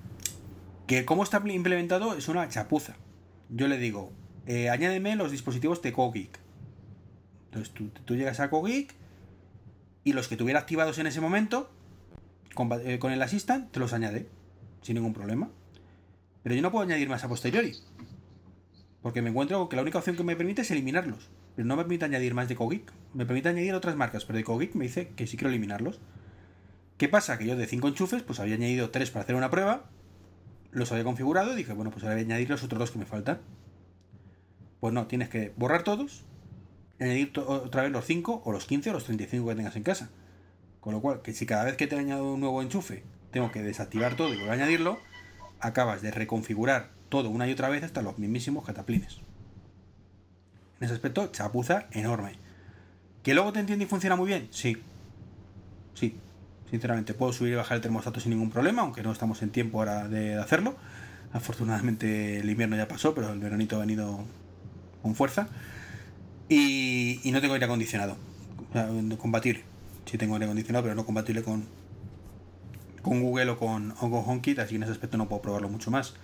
[0.88, 2.95] Que como está implementado es una chapuza.
[3.49, 4.12] Yo le digo,
[4.45, 6.39] eh, añádeme los dispositivos de Cogeek.
[7.45, 7.74] Entonces
[8.06, 8.93] tú, llegas a Cogeek
[10.03, 11.72] y los que tuviera activados en ese momento,
[12.53, 14.28] con, eh, con el Assistant, te los añade,
[14.82, 15.49] sin ningún problema.
[16.46, 17.74] Pero yo no puedo añadir más a posteriori.
[19.02, 21.32] Porque me encuentro que la única opción que me permite es eliminarlos.
[21.56, 22.93] Pero no me permite añadir más de Cogeek.
[23.16, 26.00] Me permite añadir otras marcas, pero de Cogeek me dice que sí quiero eliminarlos.
[27.00, 27.39] ¿Qué pasa?
[27.39, 29.89] Que yo de 5 enchufes, pues había añadido 3 para hacer una prueba,
[30.72, 33.00] los había configurado y dije, bueno, pues ahora voy a añadir los otros dos que
[33.00, 33.41] me faltan.
[34.80, 36.26] Pues no, tienes que borrar todos,
[37.00, 40.12] añadir otra vez los 5 o los 15 o los 35 que tengas en casa.
[40.80, 43.64] Con lo cual, que si cada vez que te añado un nuevo enchufe tengo que
[43.64, 45.00] desactivar todo y volver a añadirlo,
[45.60, 49.18] acabas de reconfigurar todo una y otra vez hasta los mismísimos cataplines.
[50.80, 52.34] En ese aspecto, chapuza enorme.
[53.24, 54.47] ¿Que luego te entiende y funciona muy bien?
[54.51, 54.78] Sí.
[55.93, 56.18] Sí.
[56.70, 59.80] Sinceramente, puedo subir y bajar el termostato sin ningún problema, aunque no estamos en tiempo
[59.80, 60.76] ahora de hacerlo.
[61.32, 64.26] Afortunadamente el invierno ya pasó, pero el veranito ha venido
[65.01, 65.47] con fuerza.
[66.49, 68.18] Y, no tengo aire acondicionado.
[69.18, 69.64] compatible.
[70.06, 71.66] Sí tengo aire acondicionado, pero no compatible con,
[73.06, 75.70] con Google o con, o con HomeKit, así que en ese aspecto no puedo probarlo
[75.70, 76.16] mucho más.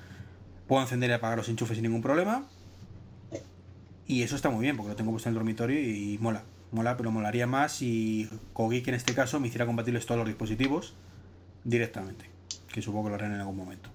[0.67, 2.47] Puedo encender y apagar los enchufes sin ningún problema.
[4.07, 6.43] Y eso está muy bien, porque lo tengo puesto en el dormitorio y, mola.
[6.71, 10.95] Mola, pero molaría más si Kogik en este caso me hiciera compatibles todos los dispositivos
[11.63, 12.25] directamente.
[12.73, 13.89] Que supongo que lo harán en algún momento.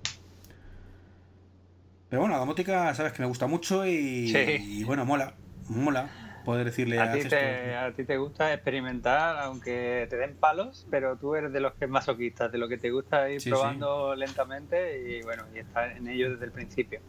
[2.09, 5.34] Pero bueno, la domótica, sabes que me gusta mucho y, y bueno, mola.
[5.68, 10.86] Mola poder decirle a, ti te, a ti te gusta experimentar, aunque te den palos,
[10.90, 14.14] pero tú eres de los que es masoquista, de lo que te gusta ir probando
[14.14, 17.01] lentamente y bueno, y estar en ello desde el principio.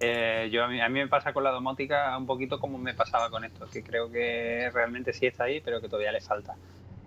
[0.00, 2.94] Eh, yo a mí, a mí, me pasa con la domótica un poquito como me
[2.94, 6.56] pasaba con esto, que creo que realmente sí está ahí, pero que todavía le falta.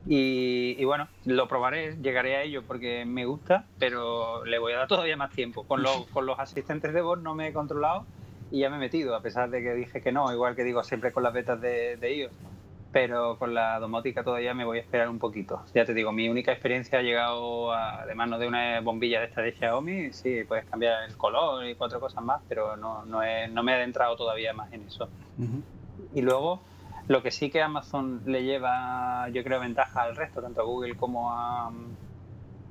[0.07, 4.87] Y, bueno, lo probaré, llegaré a ello porque me gusta, pero le voy a dar
[4.87, 5.63] todavía más tiempo.
[5.63, 8.05] Con los, con los asistentes de voz no me he controlado
[8.51, 10.83] y ya me he metido, a pesar de que dije que no, igual que digo
[10.83, 12.31] siempre con las betas de, de iOS
[12.91, 15.63] pero con la domótica todavía me voy a esperar un poquito.
[15.73, 19.27] Ya te digo, mi única experiencia ha llegado a, de mano de una bombilla de
[19.27, 23.21] esta de Xiaomi, sí, puedes cambiar el color y cuatro cosas más, pero no, no,
[23.49, 25.09] no me he adentrado todavía más en eso.
[26.13, 26.61] Y luego,
[27.07, 30.95] lo que sí que Amazon le lleva, yo creo, ventaja al resto, tanto a Google
[30.95, 31.71] como a,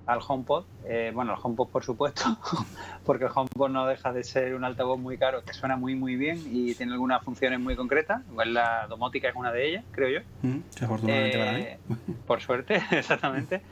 [0.07, 0.65] al HomePod.
[0.85, 2.25] Eh, bueno, al HomePod por supuesto,
[3.05, 6.17] porque el HomePod no deja de ser un altavoz muy caro que suena muy muy
[6.17, 8.23] bien y tiene algunas funciones muy concretas.
[8.31, 10.27] Igual la domótica es una de ellas, creo yo.
[10.43, 11.61] Mm, afortunadamente para mí.
[11.61, 11.79] Eh,
[12.27, 13.63] por suerte, exactamente.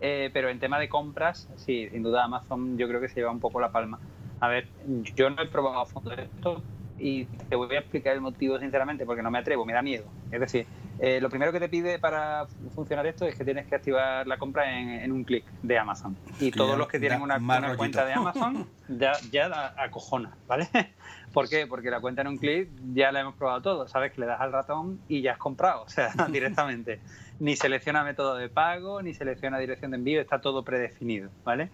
[0.00, 3.32] Eh, pero en tema de compras, sí, sin duda Amazon yo creo que se lleva
[3.32, 3.98] un poco la palma.
[4.40, 4.68] A ver,
[5.16, 6.62] yo no he probado a fondo esto,
[6.98, 10.04] y te voy a explicar el motivo sinceramente porque no me atrevo, me da miedo.
[10.30, 10.66] Es decir,
[10.98, 14.36] eh, lo primero que te pide para funcionar esto es que tienes que activar la
[14.36, 16.16] compra en, un clic de Amazon.
[16.40, 17.38] Y todos los que tienen una,
[17.76, 20.68] cuenta de Amazon ya, ya la acojona, ¿vale?
[21.32, 21.66] ¿Por qué?
[21.66, 23.88] Porque la cuenta en un clic ya la hemos probado todo.
[23.88, 27.00] Sabes que le das al ratón y ya has comprado, o sea, directamente.
[27.38, 31.70] Ni selecciona método de pago, ni selecciona dirección de envío, está todo predefinido, ¿vale?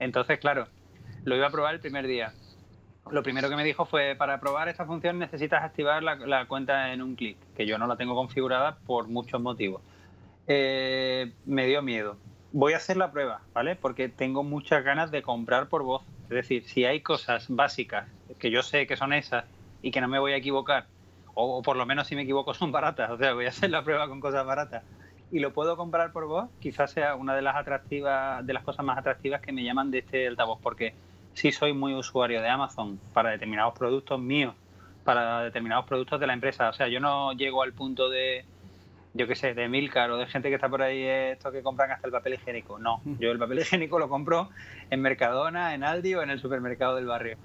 [0.00, 0.66] Entonces, claro,
[1.24, 2.32] lo iba a probar el primer día
[3.10, 7.02] lo primero que me dijo fue, para probar esta función necesitas activar la, cuenta en
[7.02, 9.82] un clic, que yo no la tengo configurada por muchos motivos.
[10.46, 12.16] eh, me dio miedo.
[12.52, 13.76] Voy a hacer la prueba, ¿vale?
[13.76, 16.02] Porque tengo muchas ganas de comprar por voz.
[16.24, 19.44] Es decir, si hay cosas básicas que yo sé que son esas
[19.82, 20.86] y que no me voy a equivocar,
[21.34, 23.82] o, por lo menos si me equivoco son baratas, o sea, voy a hacer la
[23.84, 24.82] prueba con cosas baratas
[25.30, 28.84] y lo puedo comprar por voz, quizás sea una de las atractivas, de las cosas
[28.84, 30.94] más atractivas que me llaman de este altavoz, porque
[31.36, 34.54] sí soy muy usuario de Amazon para determinados productos míos,
[35.04, 36.70] para determinados productos de la empresa.
[36.70, 38.46] O sea, yo no llego al punto de,
[39.12, 41.92] yo qué sé, de Milcar o de gente que está por ahí, esto que compran
[41.92, 42.78] hasta el papel higiénico.
[42.78, 43.18] No, mm.
[43.20, 44.48] yo el papel higiénico lo compro
[44.90, 47.36] en Mercadona, en Aldi o en el supermercado del barrio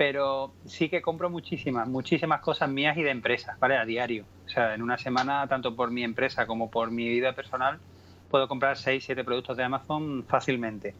[0.00, 3.76] pero sí que compro muchísimas, muchísimas cosas mías y de empresas, ¿vale?
[3.76, 4.24] A diario.
[4.46, 7.78] O sea, en una semana, tanto por mi empresa como por mi vida personal,
[8.30, 10.94] puedo comprar 6, 7 productos de Amazon fácilmente.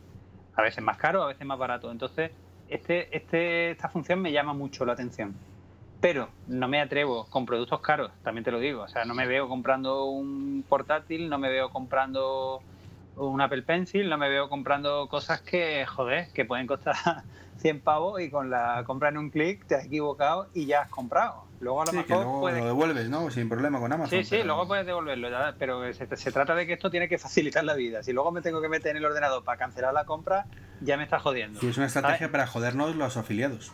[0.60, 1.90] A veces más caro, a veces más barato.
[1.90, 2.32] Entonces,
[2.68, 5.34] este, este, esta función me llama mucho la atención.
[6.02, 8.82] Pero no me atrevo con productos caros, también te lo digo.
[8.82, 12.60] O sea, no me veo comprando un portátil, no me veo comprando
[13.16, 16.94] un Apple Pencil, no me veo comprando cosas que, joder, que pueden costar
[17.56, 20.90] 100 pavos y con la compra en un clic te has equivocado y ya has
[20.90, 21.49] comprado.
[21.60, 23.30] Luego a lo mejor lo devuelves, ¿no?
[23.30, 24.18] Sin problema con Amazon.
[24.18, 27.74] Sí, sí, luego puedes devolverlo, pero se, trata de que esto tiene que facilitar la
[27.74, 28.02] vida.
[28.02, 30.46] Si luego me tengo que meter en el ordenador para cancelar la compra,
[30.80, 31.60] ya me está jodiendo.
[31.62, 33.72] Y es una estrategia para jodernos los afiliados.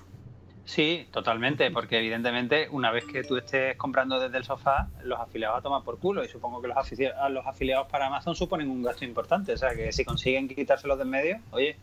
[0.64, 5.58] Sí, totalmente, porque evidentemente una vez que tú estés comprando desde el sofá, los afiliados
[5.58, 8.82] a tomar por culo y supongo que los afiliados, los afiliados para Amazon suponen un
[8.82, 11.76] gasto importante, o sea que si consiguen quitárselos de en medio, oye,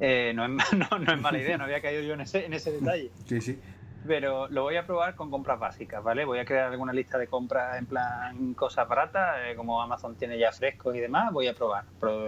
[0.00, 2.72] eh, no, es, no, es mala idea, no había caído yo en ese, en ese
[2.72, 3.10] detalle.
[3.24, 3.58] Sí, sí.
[4.06, 6.24] Pero lo voy a probar con compras básicas, ¿vale?
[6.24, 10.38] Voy a crear alguna lista de compras en plan cosas baratas, eh, como Amazon tiene
[10.38, 11.84] ya frescos y demás, voy a probar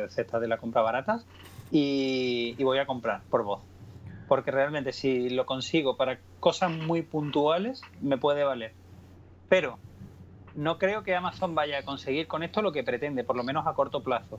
[0.09, 1.25] cestas de la compra baratas
[1.71, 3.63] y, y voy a comprar por voz.
[4.29, 8.73] Porque realmente si lo consigo para cosas muy puntuales, me puede valer.
[9.49, 9.79] Pero
[10.55, 13.67] no creo que Amazon vaya a conseguir con esto lo que pretende, por lo menos
[13.67, 14.39] a corto plazo.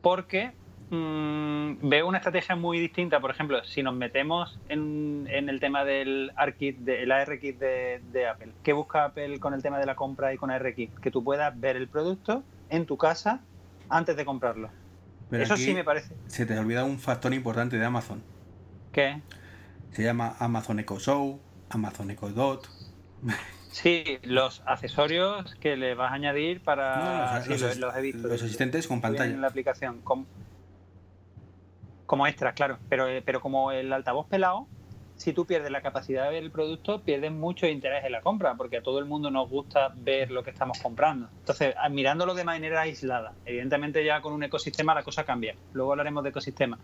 [0.00, 0.54] Porque
[0.90, 3.20] Mm, veo una estrategia muy distinta.
[3.20, 8.72] Por ejemplo, si nos metemos en, el tema del ARKit, de, ARKit de, Apple, ¿qué
[8.72, 10.94] busca Apple con el tema de la compra y con ARKit?
[11.00, 13.40] Que tú puedas ver el producto en tu casa
[13.88, 14.70] antes de comprarlo.
[15.32, 16.14] Eso sí me parece.
[16.26, 18.22] Se te ha olvidado un factor importante de Amazon.
[18.92, 19.20] ¿Qué?
[19.90, 22.68] Se llama Amazon Echo Show, Amazon Echo Dot.
[23.72, 27.44] Sí, los accesorios que le vas a añadir para.
[27.46, 28.26] los, los, he visto.
[28.26, 29.34] Los asistentes con pantalla.
[29.34, 30.00] En la aplicación.
[30.00, 30.26] Con,
[32.06, 32.78] como extras, claro.
[32.88, 34.66] Pero, eh, pero como el altavoz pelado,
[35.16, 38.54] si tú pierdes la capacidad de ver el producto, pierdes mucho interés en la compra,
[38.54, 41.28] porque a todo el mundo nos gusta ver lo que estamos comprando.
[41.40, 45.54] Entonces, mirándolo de manera aislada, evidentemente ya con un ecosistema la cosa cambia.
[45.72, 46.78] Luego hablaremos de ecosistema.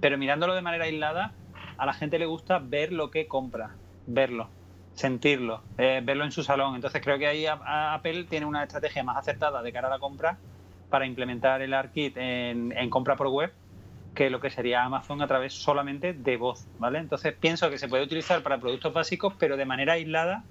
[0.00, 1.32] Pero mirándolo de manera aislada,
[1.78, 3.70] a la gente le gusta ver lo que compra,
[4.06, 4.48] verlo,
[4.94, 6.74] sentirlo, eh, verlo en su salón.
[6.74, 10.36] Entonces, creo que ahí Apple tiene una estrategia más acertada de cara a la compra
[10.90, 13.52] para implementar el ARKit en, en compra por web
[14.14, 16.98] que lo que sería Amazon a través solamente de voz, ¿vale?
[16.98, 20.44] Entonces pienso que se puede utilizar para productos básicos, pero de manera aislada.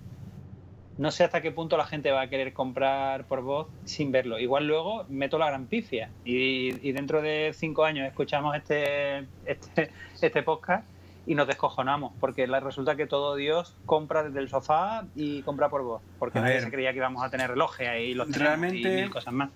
[0.97, 4.37] No sé hasta qué punto la gente va a querer comprar por voz sin verlo.
[4.37, 9.91] Igual luego meto la gran pifia y, dentro de cinco años escuchamos este, este,
[10.21, 10.85] este podcast
[11.25, 15.83] y nos descojonamos, porque resulta que todo Dios compra desde el sofá y compra por
[15.83, 19.33] voz, porque nadie se creía que íbamos a tener relojes ahí los realmente, y cosas
[19.33, 19.49] más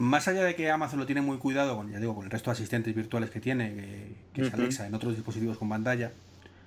[0.00, 2.48] más allá de que Amazon lo tiene muy cuidado con, ya digo, con el resto
[2.48, 6.12] de asistentes virtuales que tiene, que, es Alexa en otros dispositivos con pantalla,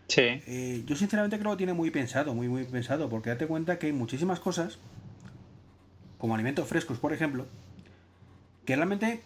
[0.08, 0.22] sí.
[0.22, 3.80] Eh, yo sinceramente creo que lo tiene muy pensado, muy muy pensado, porque date cuenta
[3.80, 4.78] que hay muchísimas cosas,
[6.20, 7.48] como alimentos frescos, por ejemplo,
[8.66, 9.22] que realmente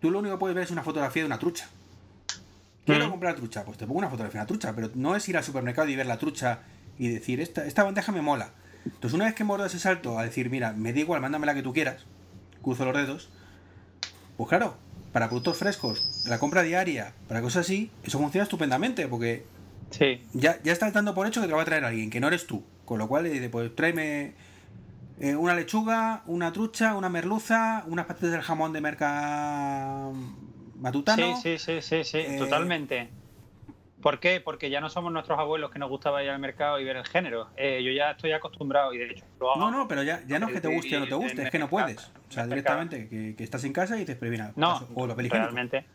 [0.00, 1.66] tú lo único que puedes ver es una fotografía de una trucha.
[2.84, 5.38] Quiero comprar trucha, pues te pongo una fotografía de una trucha, pero no es ir
[5.38, 6.58] al supermercado y ver la trucha
[6.98, 8.50] y decir, esta, esta bandeja me mola.
[8.84, 11.54] Entonces una vez que mordas ese salto a decir, mira, me da igual, mándame la
[11.54, 12.04] que tú quieras,
[12.64, 13.30] cruzo los dedos.
[14.36, 14.76] Pues claro,
[15.12, 19.44] para productos frescos, la compra diaria, para cosas así, eso funciona estupendamente porque
[19.90, 20.22] sí.
[20.32, 22.26] ya, ya estás dando por hecho que te lo va a traer alguien, que no
[22.26, 22.64] eres tú.
[22.84, 24.34] Con lo cual le dice, pues tráeme
[25.20, 30.10] eh, una lechuga, una trucha, una merluza, unas patatas del jamón de merca
[30.76, 31.36] matutano.
[31.36, 33.08] Sí, sí, sí, sí, sí, eh, totalmente.
[34.04, 34.38] ¿Por qué?
[34.38, 37.06] Porque ya no somos nuestros abuelos que nos gustaba ir al mercado y ver el
[37.06, 37.48] género.
[37.56, 39.58] Eh, yo ya estoy acostumbrado y de hecho lo hago.
[39.58, 41.50] No, no, pero ya, ya no es que te guste o no te guste, es
[41.50, 42.12] que no puedes.
[42.28, 44.52] O sea, directamente, que, estás en casa y te previna.
[44.56, 45.86] No, o lo realmente.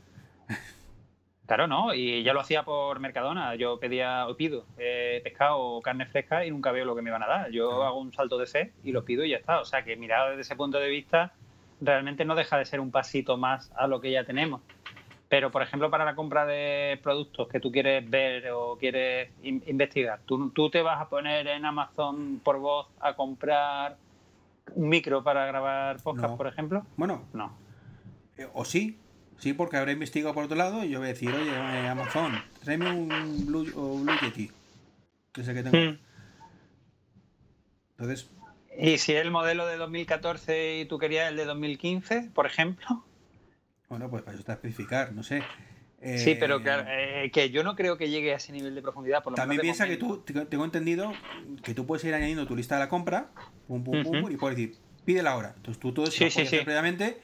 [1.45, 3.53] Claro, no, y ya lo hacía por Mercadona.
[3.53, 7.12] Yo pedía o pido eh, pescado o carne fresca y nunca veo lo que me
[7.12, 7.51] van a dar.
[7.51, 9.60] Yo hago un salto de fe y lo pido y ya está.
[9.62, 11.34] O sea, que mirado desde ese punto de vista,
[11.80, 14.62] realmente no deja de ser un pasito más a lo que ya tenemos.
[15.30, 20.20] Pero, por ejemplo, para la compra de productos que tú quieres ver o quieres investigar,
[20.26, 23.98] ¿tú, te vas a poner en Amazon por voz a comprar
[24.74, 26.84] un micro para grabar podcast, por ejemplo?
[26.98, 27.56] Bueno, no.
[28.38, 28.98] Eh, o sí,
[29.38, 32.42] sí, porque habré investigado por otro lado y yo voy a decir, oye, eh, Amazon,
[32.64, 34.50] tráeme un Blue, Blue Yeti,
[35.32, 35.78] que es el que tengo.
[35.78, 36.00] Hmm.
[37.92, 38.32] Entonces.
[38.80, 43.04] ¿Y si es el modelo de 2014 y tú querías el de 2015, por ejemplo?
[43.90, 45.42] Bueno, pues para eso está especificar, no sé.
[46.00, 49.24] sí, pero eh, que, yo no creo que llegue a ese nivel de profundidad.
[49.24, 51.12] Por lo también piensa que tú, tengo entendido
[51.64, 53.32] que tú puedes ir añadiendo tu lista de la compra,
[53.68, 55.54] pum, pum, pum, y puedes decir, pídela ahora.
[55.56, 57.20] Entonces tú todo eso lo puedes hacer previamente,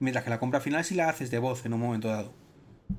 [0.00, 2.34] mientras que la compra final sí la haces de voz en un momento dado.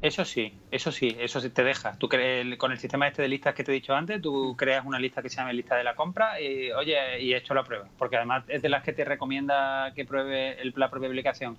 [0.02, 1.98] Eso sí, eso sí, eso sí te deja.
[1.98, 4.98] Tú con el sistema este de listas que te he dicho antes, tú creas una
[4.98, 7.90] lista que se llama lista de la compra y oye, y hecho la prueba.
[7.98, 11.58] Porque además es de las que te recomienda que pruebe el, la propia aplicación.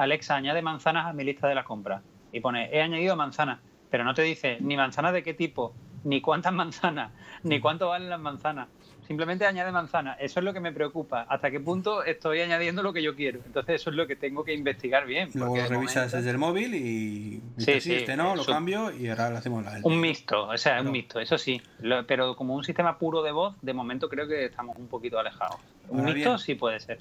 [0.00, 2.02] Alexa, añade manzanas a mi lista de la compra.
[2.32, 5.74] Y pone, he añadido manzanas, pero no te dice ni manzanas de qué tipo,
[6.04, 8.68] ni cuántas manzanas, ni cuánto valen las manzanas.
[9.06, 10.12] Simplemente añade manzana.
[10.20, 11.26] Eso es lo que me preocupa.
[11.28, 13.40] ¿Hasta qué punto estoy añadiendo lo que yo quiero?
[13.44, 15.30] Entonces eso es lo que tengo que investigar bien.
[15.34, 19.30] Luego lo revisas desde el móvil y sí, sí, este no, lo cambio y ahora
[19.30, 21.60] lo hacemos la Un mixto, o sea, un mixto, eso sí.
[22.06, 25.56] pero como un sistema puro de voz, de momento creo que estamos un poquito alejados.
[25.88, 27.00] Un mixto sí puede ser.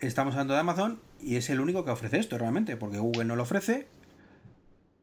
[0.00, 3.36] Estamos hablando de Amazon y es el único que ofrece esto realmente, porque Google no
[3.36, 3.86] lo ofrece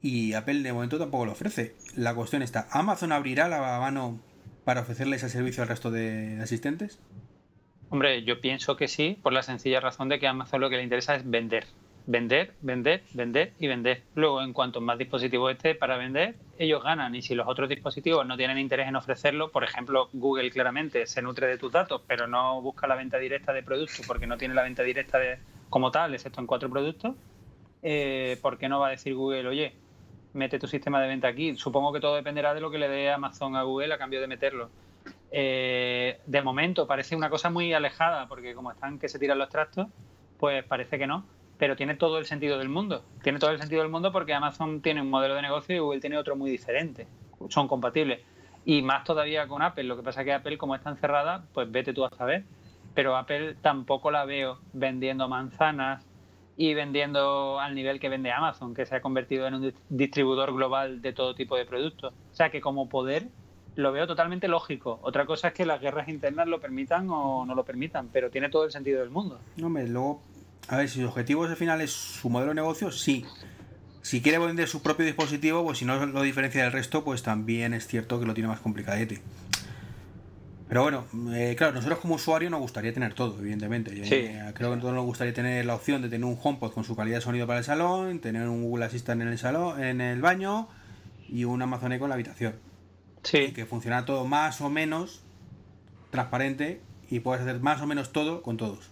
[0.02, 1.76] y Apple de momento tampoco lo ofrece.
[1.95, 4.20] La cuestión está, ¿Amazon abrirá la mano
[4.66, 7.00] para ofrecerles el servicio al resto de asistentes?
[7.89, 10.84] Hombre, yo pienso que sí, por la sencilla razón de que Amazon lo que le
[10.84, 11.68] interesa es vender.
[12.10, 14.03] Vender, vender, vender y vender.
[14.16, 17.14] Luego, en cuanto más dispositivos esté para vender, ellos ganan.
[17.14, 21.22] Y si los otros dispositivos no tienen interés en ofrecerlo, por ejemplo, Google claramente se
[21.22, 24.53] nutre de tus datos, pero no busca la venta directa de productos porque no tiene
[24.53, 25.38] la venta directa de,
[25.70, 27.14] como tal, excepto en cuatro productos,
[27.84, 29.74] eh, ¿por qué no va a decir Google, oye,
[30.32, 31.58] mete tu sistema de venta aquí.
[31.58, 34.28] Supongo que todo dependerá de lo que le dé Amazon a Google a cambio de
[34.28, 34.70] meterlo.
[35.30, 39.49] Eh, de momento parece una cosa muy alejada, porque como están que se tiran los
[39.49, 39.88] trastos,
[40.39, 41.26] pues parece que no.
[41.58, 43.03] Pero tiene todo el sentido del mundo.
[43.24, 45.99] Tiene todo el sentido del mundo porque Amazon tiene un modelo de negocio y Google
[45.99, 47.08] tiene otro muy diferente.
[47.49, 48.22] Son compatibles.
[48.66, 49.86] Y más todavía con Apple.
[49.86, 52.43] Lo que pasa es que Apple, como está encerrada, pues vete tú a saber.
[52.93, 56.05] Pero Apple tampoco la veo vendiendo manzanas
[56.58, 61.01] y vendiendo al nivel que vende Amazon, que se ha convertido en un distribuidor global
[61.01, 62.14] de todo tipo de productos.
[62.32, 63.30] O sea que como poder
[63.76, 64.99] lo veo totalmente lógico.
[65.03, 68.49] Otra cosa es que las guerras internas lo permitan o no lo permitan, pero tiene
[68.49, 69.39] todo el sentido del mundo.
[69.55, 70.20] No, me luego,
[70.68, 73.26] a ver, si su objetivo al final es su modelo de negocio, sí.
[74.01, 77.74] Si quiere vender su propio dispositivo, pues si no lo diferencia del resto, pues también
[77.74, 79.22] es cierto que lo tiene más complicadete.
[80.68, 83.91] Pero bueno, eh, claro, nosotros como usuario nos gustaría tener todo, evidentemente.
[83.93, 86.84] Eh, creo que a todos nos gustaría tener la opción de tener un HomePod con
[86.84, 90.01] su calidad de sonido para el salón, tener un Google Assistant en el salón, en
[90.01, 90.68] el baño
[91.30, 92.55] y un Amazon Echo en la habitación.
[93.24, 93.51] Sí.
[93.51, 95.22] que funciona todo más o menos
[96.11, 98.89] transparente y puedes hacer más o menos todo con todos.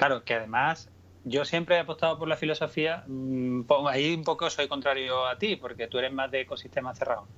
[0.00, 0.90] Claro, que además
[1.24, 5.56] yo siempre he apostado por la filosofía, mm, ahí un poco soy contrario a ti,
[5.56, 7.28] porque tú eres más de ecosistema cerrado.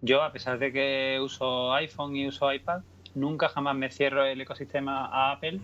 [0.00, 2.80] Yo, a pesar de que uso iPhone y uso iPad,
[3.14, 5.60] nunca jamás me cierro el ecosistema a Apple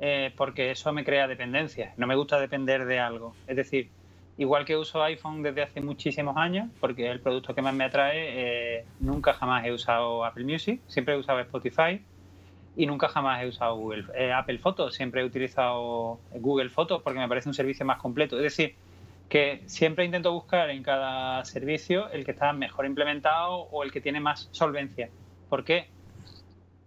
[0.00, 1.92] eh, porque eso me crea dependencia.
[1.98, 3.34] No me gusta depender de algo.
[3.46, 3.90] Es decir,
[4.38, 7.84] igual que uso iPhone desde hace muchísimos años, porque es el producto que más me
[7.84, 12.00] atrae, eh, nunca jamás he usado Apple Music, siempre he usado Spotify
[12.76, 17.18] y nunca jamás he usado Google, eh, Apple Photos, siempre he utilizado Google Fotos porque
[17.18, 18.36] me parece un servicio más completo.
[18.36, 18.74] Es decir,
[19.28, 24.00] que siempre intento buscar en cada servicio el que está mejor implementado o el que
[24.00, 25.08] tiene más solvencia.
[25.48, 25.88] ¿Por qué?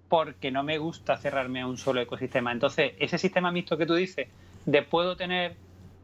[0.09, 2.51] Porque no me gusta cerrarme a un solo ecosistema.
[2.51, 4.27] Entonces, ese sistema mixto que tú dices,
[4.65, 5.55] de puedo tener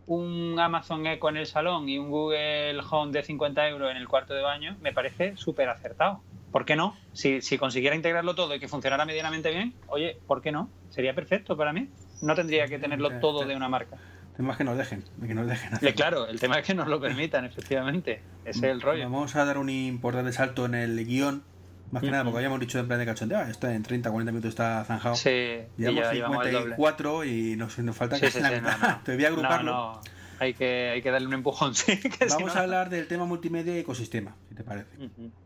[0.08, 4.08] un Amazon Echo en el salón y un Google Home de 50 euros en el
[4.08, 6.22] cuarto de baño, me parece súper acertado.
[6.54, 6.95] ¿Por qué no?
[7.14, 10.70] Si, si consiguiera integrarlo todo y que funcionara medianamente bien, oye, ¿por qué no?
[10.91, 11.89] Sería perfecto para mí.
[12.22, 13.97] No tendría que tenerlo todo de una marca.
[14.30, 16.88] El tema es que nos dejen, que nos dejen Claro, el tema es que nos
[16.88, 18.22] lo permitan, efectivamente.
[18.45, 19.04] Ese es el rollo.
[19.04, 21.43] Vamos a dar un importante salto en el guion.
[21.89, 24.32] Más que nada, porque habíamos dicho en plan de cachondeo, ah, esto en 30, 40
[24.32, 25.16] minutos está zanjado.
[25.16, 29.01] Sí, llevamos 54 y nos, nos falta que la mitad.
[29.04, 29.72] Te voy a agruparlo.
[29.72, 30.01] No,
[30.44, 31.98] Hay que, hay que darle un empujón, sí.
[32.30, 34.89] Vamos a hablar del tema multimedia y ecosistema, si te parece.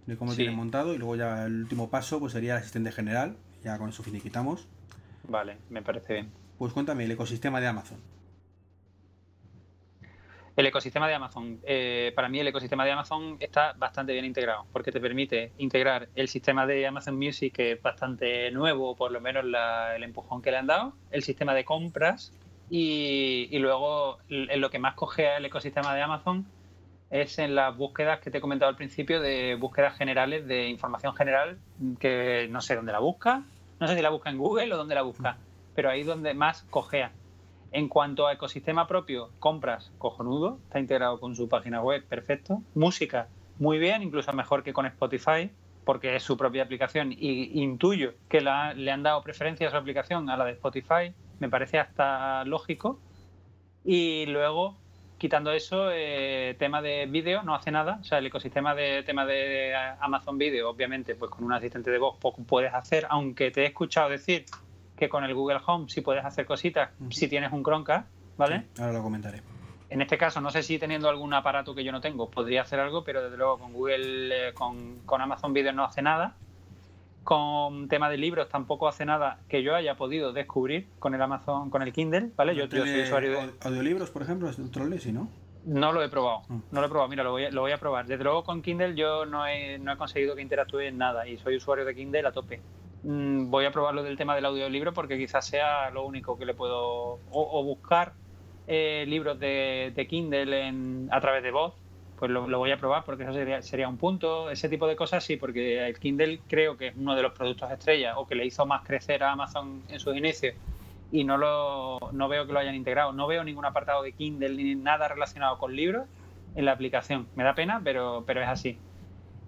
[0.07, 3.37] De cómo tiene montado y luego ya el último paso pues sería el asistente general.
[3.63, 4.67] Ya con eso finiquitamos.
[5.27, 6.31] Vale, me parece bien.
[6.57, 7.99] Pues cuéntame, el ecosistema de Amazon.
[10.55, 14.65] El ecosistema de Amazon, eh, para mí el ecosistema de Amazon está bastante bien integrado,
[14.73, 19.21] porque te permite integrar el sistema de Amazon Music, que es bastante nuevo, por lo
[19.21, 22.33] menos el empujón que le han dado, el sistema de compras,
[22.69, 26.45] y, luego en lo que más coge el ecosistema de Amazon
[27.09, 31.15] es en las búsquedas que te he comentado al principio, de búsquedas generales, de información
[31.15, 31.57] general,
[31.99, 33.43] que no sé dónde la busca,
[33.79, 35.37] no sé si la busca en Google o dónde la busca
[35.77, 37.11] pero ahí donde más cojea.
[37.71, 42.63] En cuanto a ecosistema propio, compras, cojonudo, está integrado con su página web, perfecto.
[42.73, 43.27] Música,
[43.59, 45.51] muy bien, incluso mejor que con Spotify,
[45.85, 50.31] porque es su propia aplicación y intuyo que le han dado preferencia a su aplicación
[50.31, 52.99] a la de Spotify, me parece hasta lógico.
[53.83, 54.77] Y luego,
[55.17, 59.25] quitando eso, eh, tema de vídeo no hace nada, o sea, el ecosistema de tema
[59.25, 63.63] de Amazon Video, obviamente, pues con un asistente de voz poco puedes hacer, aunque te
[63.63, 64.45] he escuchado decir
[64.97, 68.65] que con el Google Home sí puedes hacer cositas si tienes un Chromecast, ¿vale?
[68.79, 69.41] ahora lo comentaré.
[69.89, 72.79] En este caso, no sé si teniendo algún aparato que yo no tengo podría hacer
[72.79, 76.35] algo, pero desde luego con Google, eh, con, Amazon Video no hace nada.
[77.27, 81.69] Con tema de libros tampoco hace nada que yo haya podido descubrir con el Amazon,
[81.69, 82.55] con el Kindle, ¿vale?
[82.55, 83.49] Yo, soy usuario de...
[83.65, 85.27] Audiolibros, por ejemplo, es otro sí, ¿no?
[85.65, 86.59] No lo he probado, mm.
[86.71, 88.07] no lo he probado, mira, lo voy, a, lo voy a probar.
[88.07, 91.37] Desde luego con Kindle yo no he, no he conseguido que interactúe en nada y
[91.37, 92.61] soy usuario de Kindle a tope.
[93.03, 96.53] Mm, voy a probarlo del tema del audiolibro porque quizás sea lo único que le
[96.53, 98.13] puedo o, buscar
[98.67, 101.73] eh, libros de, Kindle en, a través de voz
[102.17, 104.49] pues lo, voy a probar porque eso sería, sería, un punto.
[104.49, 107.71] Ese tipo de cosas sí porque el Kindle creo que es uno de los productos
[107.71, 110.55] estrella o que le hizo más crecer a Amazon en sus inicios
[111.11, 113.13] y no lo no veo que lo hayan integrado.
[113.13, 116.07] No veo ningún apartado de Kindle ni nada relacionado con libros
[116.55, 117.27] en la aplicación.
[117.35, 118.79] Me da pena pero pero es así.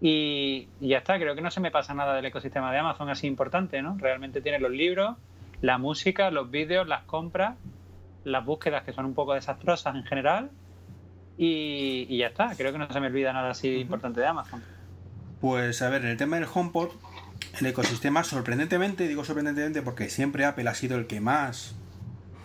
[0.02, 3.28] Y, ya está, creo que no se me pasa nada del ecosistema de Amazon así
[3.28, 3.98] importante, ¿no?
[3.98, 5.18] Realmente tiene los libros,
[5.62, 7.58] la música, los vídeos, las compras,
[8.24, 10.52] las búsquedas que son un poco desastrosas en general
[11.42, 14.62] y, ya está, creo que no se me olvida nada así importante de Amazon.
[15.40, 16.90] Pues a ver, en el tema del HomePod,
[17.62, 21.76] el ecosistema sorprendentemente, digo sorprendentemente porque siempre Apple ha sido el que más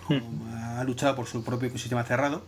[0.09, 0.79] hmm.
[0.79, 2.45] ha luchado por su propio ecosistema cerrado,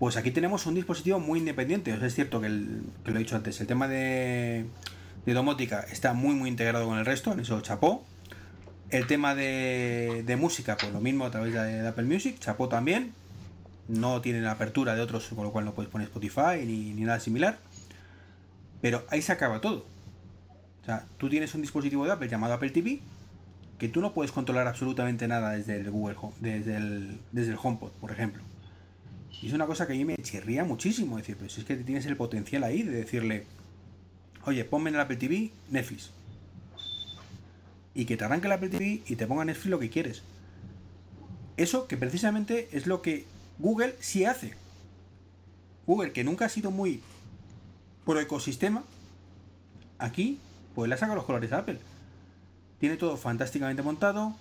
[0.00, 1.96] pues aquí tenemos un dispositivo muy independiente.
[2.04, 4.66] es cierto que, lo he dicho antes, el tema de,
[5.24, 8.04] domótica está muy muy integrado con el resto, en eso chapó.
[8.90, 13.14] El tema de, música, pues lo mismo a través de, Apple Music, chapó también.
[13.88, 17.02] No tiene la apertura de otros, con lo cual no puedes poner Spotify ni, ni
[17.02, 17.58] nada similar.
[18.80, 19.86] Pero ahí se acaba todo.
[20.82, 23.00] O sea, tú tienes un dispositivo de Apple llamado Apple TV
[23.78, 27.58] que tú no puedes controlar absolutamente nada desde el Google Home, desde el, desde el
[27.60, 28.42] HomePod, por ejemplo.
[29.42, 31.16] Y es una cosa que a mí me chirría muchísimo.
[31.16, 33.46] Decir, pues es que tienes el potencial ahí de decirle,
[34.44, 36.10] oye, ponme en el Apple TV Netflix.
[37.94, 40.22] Y que te arranque el Apple TV y te ponga Netflix lo que quieres.
[41.56, 43.26] Eso que precisamente es lo que
[43.58, 44.54] Google sí hace.
[45.86, 47.00] Google, que nunca ha sido muy
[48.04, 48.84] pro ecosistema,
[49.98, 50.38] aquí
[50.74, 51.78] pues le saca los colores a Apple.
[52.80, 54.34] Tiene todo fantásticamente montado.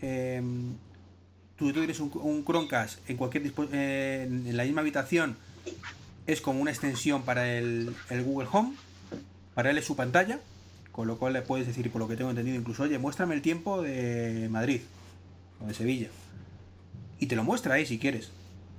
[0.00, 0.42] Eh,
[1.56, 5.36] tú, tienes un, Chromecast en cualquier eh, en la misma habitación,
[6.26, 7.94] es como una extensión para el,
[8.24, 8.74] Google Home,
[9.54, 10.40] para él es su pantalla,
[10.92, 13.42] con lo cual le puedes decir, por lo que tengo entendido, incluso, oye, muéstrame el
[13.42, 14.80] tiempo de Madrid
[15.60, 16.08] o de Sevilla.
[17.18, 18.30] Y te lo muestra ahí si quieres.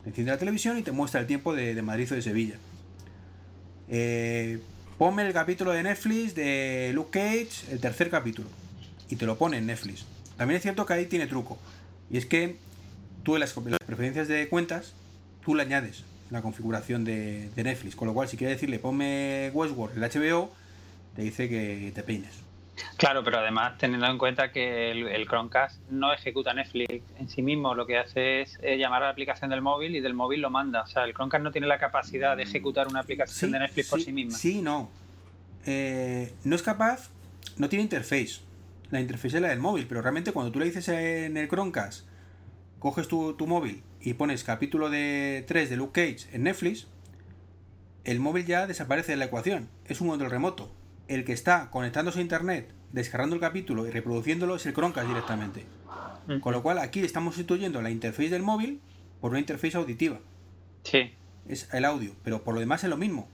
[0.06, 2.56] Enciende la televisión y te muestra el tiempo de, Madrid o de Sevilla.
[3.90, 4.60] Eh,
[4.98, 8.50] ponme el capítulo de Netflix de Luke Cage, el tercer capítulo.
[9.10, 10.06] Y te lo pone en Netflix.
[10.38, 11.58] También es cierto que ahí tiene truco.
[12.10, 12.58] Y es que
[13.24, 14.94] tú en las, preferencias de cuentas,
[15.44, 17.96] tú le añades la configuración de, Netflix.
[17.96, 20.52] Con lo cual, si quieres decirle ponme Westworld, el HBO,
[21.16, 22.34] te dice que te peines.
[22.98, 27.76] Claro, pero además teniendo en cuenta que el, Chromecast no ejecuta Netflix en sí mismo,
[27.76, 30.50] lo que hace es eh, llamar a la aplicación del móvil y del móvil lo
[30.50, 30.82] manda.
[30.82, 34.02] O sea, el Chromecast no tiene la capacidad de ejecutar una aplicación de Netflix por
[34.02, 34.38] sí misma.
[34.38, 34.90] Sí, no.
[35.66, 37.10] Eh, no es capaz,
[37.58, 38.42] no tiene interface.
[38.90, 42.06] La interface es la del móvil, pero realmente cuando tú le dices en el Chromecast
[42.84, 46.88] coges tu, móvil y pones capítulo de 3 de Luke Cage en Netflix,
[48.04, 49.70] el móvil ya desaparece de la ecuación.
[49.86, 50.70] Es un control remoto.
[51.08, 55.66] El que está conectándose a internet, descargando el capítulo y reproduciéndolo es el Chromecast directamente.
[56.28, 56.40] Mm.
[56.40, 58.82] Con lo cual aquí estamos sustituyendo la interface del móvil
[59.20, 60.20] por una interface auditiva.
[60.84, 61.14] Sí.
[61.48, 63.28] Es el audio, pero por lo demás es lo mismo.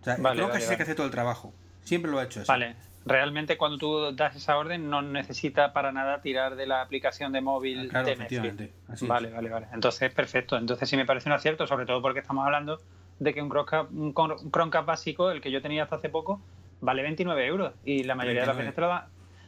[0.00, 1.54] O sea, el Chromecast es el que hace todo el trabajo.
[1.82, 2.52] Siempre lo ha hecho eso.
[2.52, 7.32] Vale realmente cuando tú das esa orden no necesita para nada tirar de la aplicación
[7.32, 8.72] de móvil ah, de Netflix.
[9.02, 9.66] vale, vale, vale.
[9.72, 10.56] Entonces, perfecto.
[10.56, 12.80] Entonces sí me parece un acierto, sobre todo porque estamos hablando
[13.18, 14.14] de que un Chromecast, un
[14.50, 16.40] Chromecast básico, el que yo tenía hasta hace poco,
[16.84, 19.04] vale 29 euros y la mayoría de las veces te lo dan,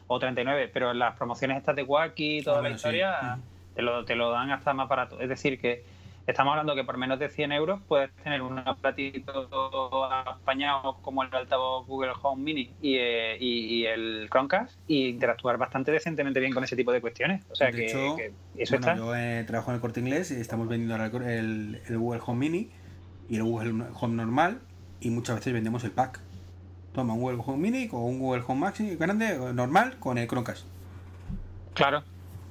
[0.07, 3.39] o 39, pero las promociones estas de Wacky y toda ah, la historia
[3.75, 5.19] te, lo, te lo dan hasta más barato.
[5.19, 5.83] Es decir, que
[6.27, 11.33] Estamos hablando que por menos de 100 euros puedes tener un platito apañado como el
[11.33, 16.75] altavoz Google Home Mini eh, y, el Chromecast y interactuar bastante decentemente bien con ese
[16.75, 17.45] tipo de cuestiones.
[17.49, 17.85] O sea que,
[18.57, 18.97] eso está.
[18.97, 22.71] Yo eh, trabajo en el corte inglés y estamos vendiendo el, Google Home Mini
[23.29, 24.59] y el Google Home normal
[24.99, 26.19] y muchas veces vendemos el pack.
[26.97, 30.65] Toma un Google Home Mini con un Google Home Maxi grande, normal, con el Chromecast.
[31.75, 32.01] Claro,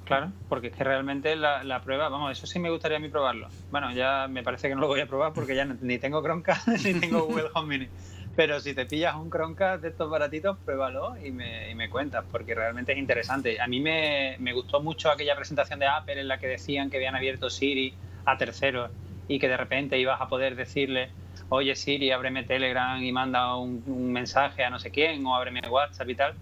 [0.05, 3.49] claro, porque es que realmente la, prueba, vamos, eso sí me gustaría a mí probarlo.
[3.71, 6.65] Bueno, ya me parece que no lo voy a probar porque ya ni tengo Chromecast
[6.85, 7.89] ni tengo Google Home Mini.
[8.37, 12.23] Pero si te pillas un Chromecast de estos baratitos, pruébalo y me, y me cuentas,
[12.31, 13.59] porque realmente es interesante.
[13.59, 16.95] A mí me, me, gustó mucho aquella presentación de Apple en la que decían que
[16.95, 17.93] habían abierto Siri
[18.23, 18.91] a terceros
[19.27, 21.09] y que de repente ibas a poder decirle,
[21.49, 25.61] oye Siri, ábreme Telegram y manda un, un mensaje a no sé quién, o ábreme
[25.69, 26.33] WhatsApp y tal.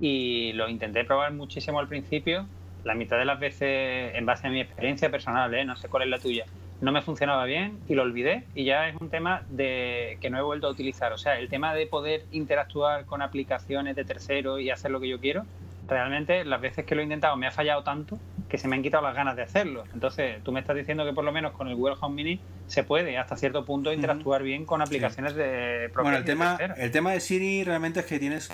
[0.00, 2.46] Y lo intenté probar muchísimo al principio,
[2.84, 5.64] la mitad de las veces en base a mi experiencia personal, ¿eh?
[5.64, 6.44] no sé cuál es la tuya
[6.82, 10.38] no me funcionaba bien y lo olvidé y ya es un tema de que no
[10.38, 11.12] he vuelto a utilizar.
[11.12, 15.08] O sea, el tema de poder interactuar con aplicaciones de terceros y hacer lo que
[15.08, 15.44] yo quiero,
[15.86, 18.18] realmente las veces que lo he intentado me ha fallado tanto
[18.52, 19.84] que se me han quitado las ganas de hacerlo.
[19.94, 22.84] Entonces, tú me estás diciendo que por lo menos con el Google Home Mini se
[22.84, 27.20] puede hasta cierto punto interactuar bien con aplicaciones de Bueno, el tema, el tema de
[27.20, 28.52] Siri realmente es que tienes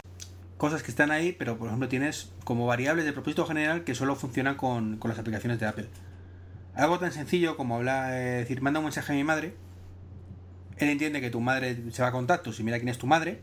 [0.56, 4.14] cosas que están ahí, pero por ejemplo tienes como variables de propósito general que solo
[4.14, 5.88] funcionan con, con las aplicaciones de Apple.
[6.76, 9.54] Algo tan sencillo como hablar, eh, decir, manda un mensaje a mi madre.
[10.76, 13.42] Él entiende que tu madre se va a contactos y mira quién es tu madre.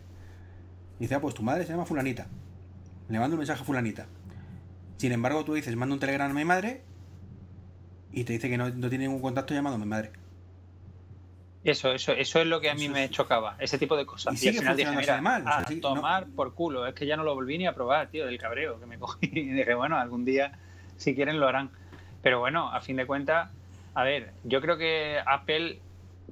[1.00, 2.28] Y dice, ah, pues tu madre se llama Fulanita.
[3.10, 4.06] Le mando un mensaje a Fulanita.
[4.98, 6.82] Sin embargo, tú dices, manda un telegrama a mi madre.
[8.12, 10.12] Y te dice que no, tiene ningún contacto llamado a mi madre.
[11.64, 14.42] Eso, eso, eso es lo que a mí me chocaba, ese tipo de cosas.
[14.42, 17.34] Y, al final dije, mira, mal, a tomar por culo, es que ya no lo
[17.34, 19.32] volví ni a probar, tío, del cabreo que me cogí.
[19.34, 20.58] Y dije, bueno, algún día,
[20.98, 21.72] si quieren, lo harán.
[22.22, 23.50] Pero bueno, a fin de cuentas,
[23.96, 25.80] a ver, yo creo que Apple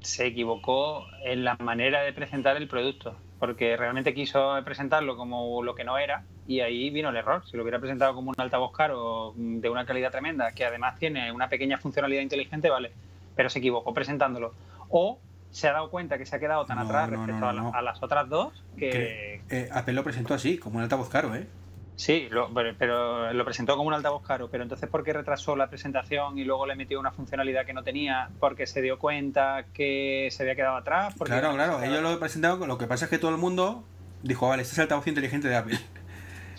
[0.02, 5.76] se equivocó en la manera de presentar el producto, porque realmente quiso presentarlo como lo
[5.76, 7.44] que no era y ahí vino el error.
[7.46, 11.32] Si lo hubiera presentado como un altavoz caro de una calidad tremenda, que además tiene
[11.32, 12.92] una pequeña funcionalidad inteligente, vale,
[13.36, 14.54] pero se equivocó presentándolo.
[14.90, 15.20] O
[15.52, 18.64] se ha dado cuenta que se ha quedado tan atrás respecto a, las otras dos
[18.78, 19.42] que...
[19.50, 21.48] Eh, Apple lo presentó así, como un altavoz caro, ¿eh?
[21.96, 22.28] Sí,
[22.80, 26.44] pero lo presentó como un altavoz caro, pero entonces ¿por qué retrasó la presentación y
[26.44, 30.56] luego le metió una funcionalidad que no tenía porque se dio cuenta que se había
[30.56, 31.14] quedado atrás?
[31.24, 33.84] Claro, claro, ellos lo presentaron, lo que pasa es que todo el mundo
[34.24, 35.80] dijo, vale, este es el altavoz inteligente de Apple.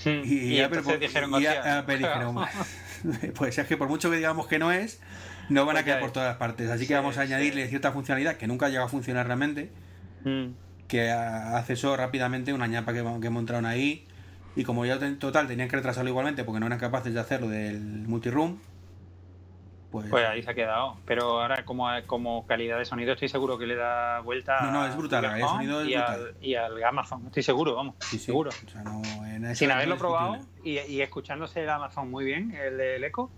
[0.05, 1.31] Hmm, y, Apple, dijeron,
[3.35, 5.01] pues es que por mucho que digamos que no es,
[5.49, 8.37] no van a pues quedar por todas partes, así que vamos a añadirle cierta funcionalidad
[8.37, 9.71] que nunca llegado a funcionar realmente,
[10.25, 10.47] hmm.
[10.89, 14.07] que hace eso rápidamente, una ñapa que, que montaron ahí.
[14.57, 17.49] Y como ya en total tenían que retrasarlo igualmente porque no eran capaces de hacerlo
[17.49, 18.59] del multiroom,
[20.01, 20.11] pues...
[20.11, 20.97] pues ahí se ha quedado.
[21.07, 24.87] Pero ahora como, como calidad de sonido estoy seguro que le da vuelta No, no,
[24.87, 25.25] es brutal.
[25.25, 27.95] El sonido es y, Al, y al Amazon, estoy seguro, vamos.
[28.01, 28.51] Sí, seguro.
[29.55, 33.31] Sin haberlo probado y, y, escuchándose el Amazon muy bien, el del Echo,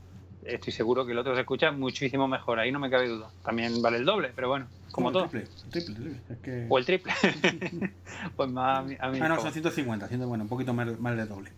[0.45, 3.31] estoy seguro que el otro se escucha muchísimo mejor, ahí no me cabe duda.
[3.45, 5.29] También vale el doble, pero bueno, como todo.
[5.29, 6.67] Triple, triple, triple.
[6.71, 7.13] O el triple.
[8.37, 8.97] pues más a mí.
[8.99, 11.51] Ah, no, son 150, siendo bueno, un poquito más, de doble.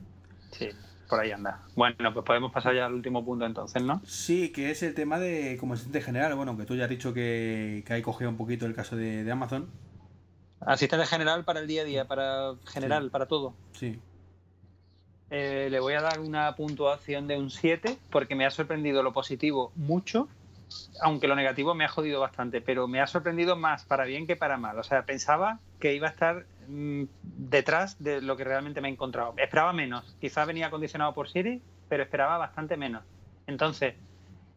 [0.51, 0.69] Sí,
[1.09, 1.63] por ahí anda.
[1.75, 4.01] Bueno, pues podemos pasar ya al último punto entonces, ¿no?
[4.05, 6.35] Sí, que es el tema de como asistente general.
[6.35, 9.31] Bueno, que tú ya has dicho que, que ahí cogido un poquito el caso de,
[9.31, 9.69] Amazon.
[10.61, 13.55] Asistente general para el día a día, para general, para todo.
[13.73, 13.99] Sí.
[15.31, 19.13] Eh, le voy a dar una puntuación de un 7 porque me ha sorprendido lo
[19.13, 20.29] positivo mucho,
[21.03, 24.37] aunque lo negativo me ha jodido bastante, pero me ha sorprendido más para bien que
[24.37, 24.79] para mal.
[24.79, 28.93] O sea, pensaba que iba a estar mm, detrás de lo que realmente me he
[28.93, 29.35] encontrado.
[29.37, 33.03] Esperaba menos, quizás venía condicionado por Siri, pero esperaba bastante menos.
[33.47, 33.95] Entonces,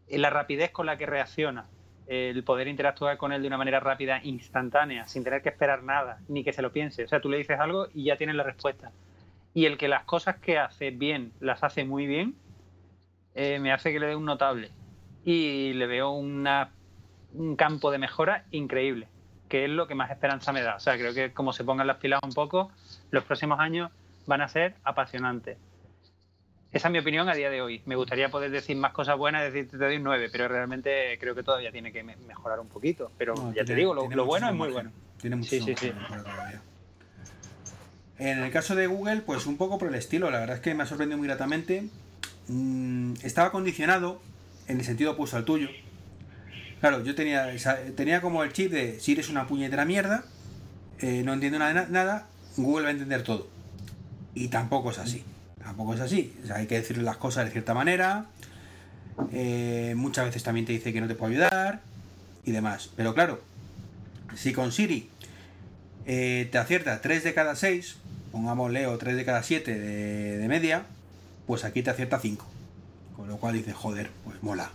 [0.09, 1.65] la rapidez con la que reacciona,
[2.07, 6.19] el poder interactuar con él de una manera rápida, instantánea, sin tener que esperar nada,
[6.27, 7.05] ni que se lo piense.
[7.05, 8.91] O sea, tú le dices algo y ya tienes la respuesta
[9.53, 12.35] y el que las cosas que hace bien las hace muy bien,
[13.35, 14.71] eh, me hace que le dé un notable.
[15.23, 16.47] Y le veo un
[17.57, 19.07] campo de mejora increíble,
[19.51, 20.77] que es lo que más esperanza me da.
[20.77, 22.71] O sea, creo que como se pongan las pilas un poco,
[23.11, 23.91] los próximos años
[24.25, 25.57] van a ser apasionantes.
[26.71, 27.81] Esa es mi opinión a día de hoy.
[27.85, 31.35] Me gustaría poder decir más cosas buenas, decir te doy un 9, pero realmente creo
[31.35, 33.11] que todavía tiene que mejorar un poquito.
[33.17, 34.89] Pero ya te digo, lo, bueno es muy bueno.
[35.19, 35.91] Tiene mucho sí, sí, sí.
[38.19, 40.73] En el caso de Google, pues un poco por el estilo, la verdad es que
[40.73, 41.89] me ha sorprendido muy gratamente.
[42.47, 44.21] Mm, estaba condicionado
[44.69, 45.67] en el sentido opuesto al tuyo.
[46.81, 47.47] Claro, yo tenía,
[47.95, 50.25] tenía como el chip de si eres una puñetera mierda,
[50.99, 52.27] eh, no entiendo nada, nada,
[52.57, 53.47] Google va a entender todo.
[54.33, 55.23] Y tampoco es así.
[55.63, 56.33] Tampoco es así.
[56.53, 58.25] hay que decirle las cosas de cierta manera.
[59.31, 61.81] Eh, muchas veces también te dice que no te puedo ayudar
[62.45, 62.89] y demás.
[62.95, 63.41] Pero claro,
[64.35, 65.07] si con Siri
[66.05, 67.97] eh, te acierta 3 de cada 6,
[68.31, 70.85] pongamos Leo 3 de cada 7 de, media,
[71.45, 72.45] pues aquí te acierta 5.
[73.15, 74.71] Con lo cual dices, joder, pues mola.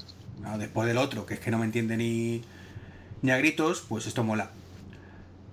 [0.58, 2.42] Después del otro, que es que no me entiende ni,
[3.22, 4.50] ni a gritos, pues esto mola.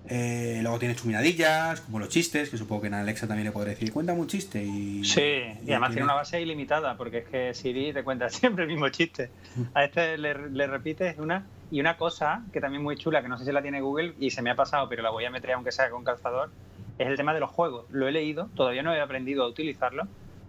[0.06, 3.70] Eh, luego tienes chuminadillas, como los chistes, que supongo que en Alexa también le podré
[3.70, 4.62] decir, cuéntame un chiste.
[4.62, 8.64] Y, sí, y, además tiene una base ilimitada, porque es que Siri te cuenta siempre
[8.64, 9.30] el mismo chiste.
[9.72, 11.46] A este le, le repites una.
[11.70, 14.30] Y una cosa que también muy chula, que no sé si la tiene Google y
[14.30, 16.50] se me ha pasado, pero la voy a meter aunque sea con calzador,
[16.98, 17.86] es el tema de los juegos.
[17.90, 20.06] Lo he leído, todavía no he aprendido a utilizarlo,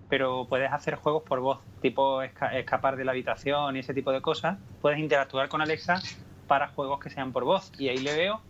[0.10, 4.22] pero puedes hacer juegos por voz, tipo escapar de la habitación y ese tipo de
[4.22, 4.58] cosas.
[4.82, 6.01] Puedes interactuar con Alexa
[6.47, 7.72] para juegos que sean por voz.
[7.80, 8.41] Y ahí le veo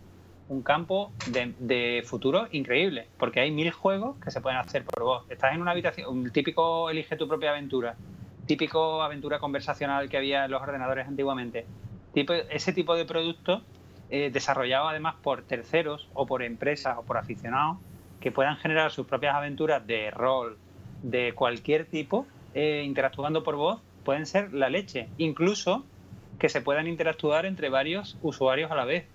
[0.48, 5.30] un campo de, futuro increíble, porque hay mil juegos que se pueden hacer por voz.
[5.30, 7.96] Estás en una habitación, un típico elige tu propia aventura,
[8.46, 11.66] típico aventura conversacional que había en los ordenadores antiguamente.
[12.12, 13.62] Tipo, ese tipo de producto
[14.08, 17.78] eh, desarrollado además por terceros o por empresas o por aficionados
[18.20, 20.56] que puedan generar sus propias aventuras de rol,
[21.02, 25.08] de cualquier tipo, eh, interactuando por voz, pueden ser la leche.
[25.18, 25.84] Incluso
[26.38, 29.06] que se puedan interactuar entre varios usuarios a la vez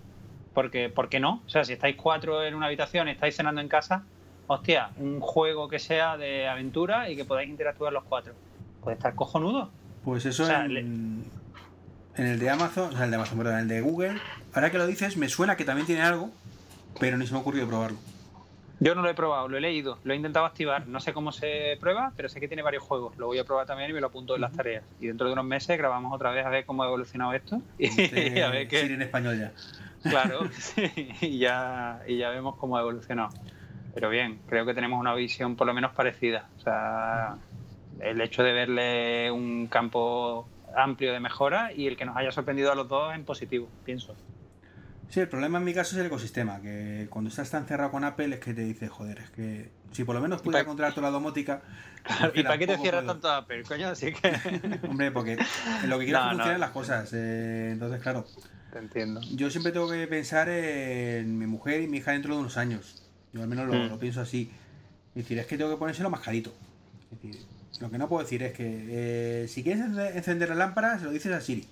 [0.54, 1.42] porque, ¿por qué no?
[1.46, 4.04] O sea, si estáis cuatro en una habitación y estáis cenando en casa,
[4.48, 8.34] hostia, un juego que sea de aventura y que podáis interactuar los cuatro.
[8.84, 9.70] Puede estar cojonudo.
[10.04, 11.24] Pues eso en,
[12.16, 14.20] el de Amazon, o sea, el de Amazon, perdón, el de Google,
[14.54, 16.32] ahora que lo dices, me suena que también tiene algo,
[17.00, 17.98] pero ni se me ha ocurrido probarlo.
[18.84, 20.88] Yo no lo he probado, lo he leído, lo he intentado activar.
[20.88, 23.16] No sé cómo se prueba, pero sé que tiene varios juegos.
[23.16, 24.84] Lo voy a probar también y me lo apunto en las tareas.
[25.00, 27.62] Y dentro de unos meses grabamos otra vez a ver cómo ha evolucionado esto.
[27.78, 27.86] Y,
[28.42, 28.82] a ver qué.
[28.82, 29.52] en español ya.
[30.10, 30.50] Claro,
[31.22, 33.30] y, ya, y ya vemos cómo ha evolucionado.
[33.94, 36.50] Pero bien, creo que tenemos una visión por lo menos parecida.
[36.58, 37.36] O sea,
[38.00, 42.72] el hecho de verle un campo amplio de mejora y el que nos haya sorprendido
[42.72, 44.16] a los dos en positivo, pienso.
[45.12, 48.03] Sí, el problema en mi caso es el ecosistema, que cuando estás tan cerrado con
[48.03, 51.07] Apple es que te dice, joder, es que si por lo menos pudiera controlar toda
[51.07, 51.62] la domótica...
[52.34, 53.89] ¿Y para qué te cierras tanto Apple, coño?
[53.89, 54.80] Así que...
[54.89, 55.38] Hombre, porque
[55.86, 58.26] lo que quiero es las cosas, eh, entonces claro
[58.80, 59.22] entiendo.
[59.34, 63.03] Yo siempre tengo que pensar en mi mujer y mi hija dentro de unos años.
[63.34, 63.99] Yo al menos lo, mm.
[63.99, 64.51] pienso así.
[65.16, 66.53] Es decir, es que tengo que ponérselo más carito.
[67.12, 67.45] Es decir,
[67.80, 69.84] lo que no puedo decir es que eh, si quieres
[70.16, 71.68] encender la lámpara, se lo dices a Siri.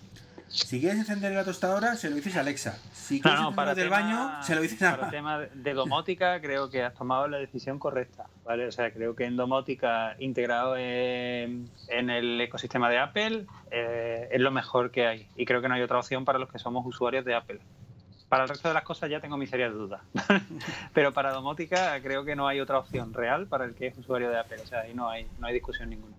[0.49, 2.77] Si quieres encender la tostadora, se lo dices a Alexa.
[2.91, 4.91] Si quieres no, para del baño, se lo dices a...
[4.91, 8.67] Para el tema de domótica, creo que has tomado la decisión correcta, ¿vale?
[8.67, 14.51] O sea, creo que en domótica, integrado en, el ecosistema de Apple, eh, es lo
[14.51, 15.27] mejor que hay.
[15.35, 17.59] Y creo que no hay otra opción para los que somos usuarios de Apple.
[18.27, 20.01] Para el resto de las cosas ya tengo mis serias dudas.
[20.93, 24.29] Pero para domótica creo que no hay otra opción real para el que es usuario
[24.29, 24.61] de Apple.
[24.63, 26.15] O sea, ahí no hay, no hay discusión ninguna.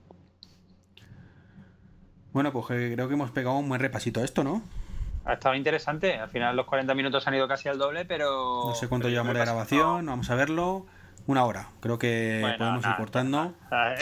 [2.32, 4.62] Bueno, pues creo que hemos pegado un buen repasito a esto, ¿no?
[5.24, 6.16] Ha estado interesante.
[6.16, 8.64] Al final los 40 minutos han ido casi al doble, pero...
[8.66, 10.86] No sé cuánto llevamos de grabación, vamos a verlo.
[11.26, 13.54] Una hora, creo que podemos ir cortando.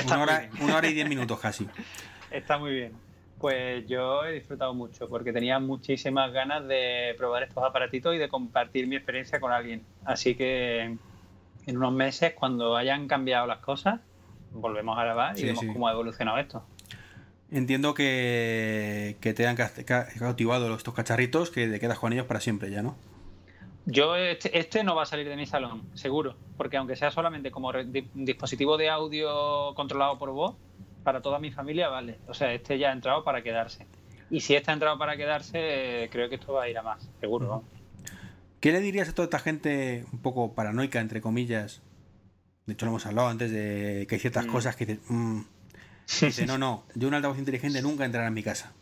[0.06, 1.68] Una hora, una hora y diez minutos casi.
[2.30, 2.92] Está muy bien.
[3.38, 8.28] Pues yo he disfrutado mucho porque tenía muchísimas ganas de probar estos aparatitos y de
[8.28, 9.84] compartir mi experiencia con alguien.
[10.04, 10.96] Así que
[11.66, 14.00] en unos meses, cuando hayan cambiado las cosas,
[14.52, 16.64] volvemos a grabar y vemos cómo ha evolucionado esto.
[17.50, 22.82] Entiendo que, te han cautivado estos cacharritos que te quedas con ellos para siempre ya,
[22.82, 22.96] ¿no?
[23.86, 27.50] Yo este, este, no va a salir de mi salón, seguro, porque aunque sea solamente
[27.50, 27.72] como
[28.14, 30.56] dispositivo de audio controlado por voz,
[31.02, 32.18] para toda mi familia vale.
[32.28, 33.86] O sea, este ya ha entrado para quedarse.
[34.28, 37.08] Y si este ha entrado para quedarse, creo que esto va a ir a más,
[37.18, 37.64] seguro.
[38.60, 41.80] ¿Qué le dirías a toda esta gente un poco paranoica, entre comillas?
[42.66, 44.50] De hecho, lo hemos hablado antes de que hay ciertas mm.
[44.50, 45.40] cosas que dicen, mm,
[46.08, 48.72] Dice, no, no, yo un altavoz inteligente nunca entrará en mi casa.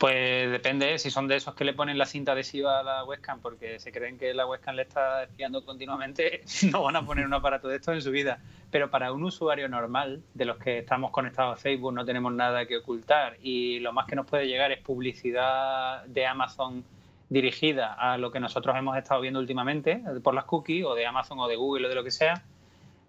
[0.00, 3.40] Pues depende, si son de esos que le ponen la cinta adhesiva a la webcam
[3.40, 7.34] porque se creen que la webcam le está espiando continuamente, no van a poner un
[7.34, 8.40] aparato de esto en su vida.
[8.70, 12.64] Pero para un usuario normal, de los que estamos conectados a Facebook, no tenemos nada
[12.64, 16.82] que ocultar y lo más que nos puede llegar es publicidad de Amazon
[17.28, 21.38] dirigida a lo que nosotros hemos estado viendo últimamente por las cookies o de Amazon
[21.40, 22.42] o de Google o de lo que sea,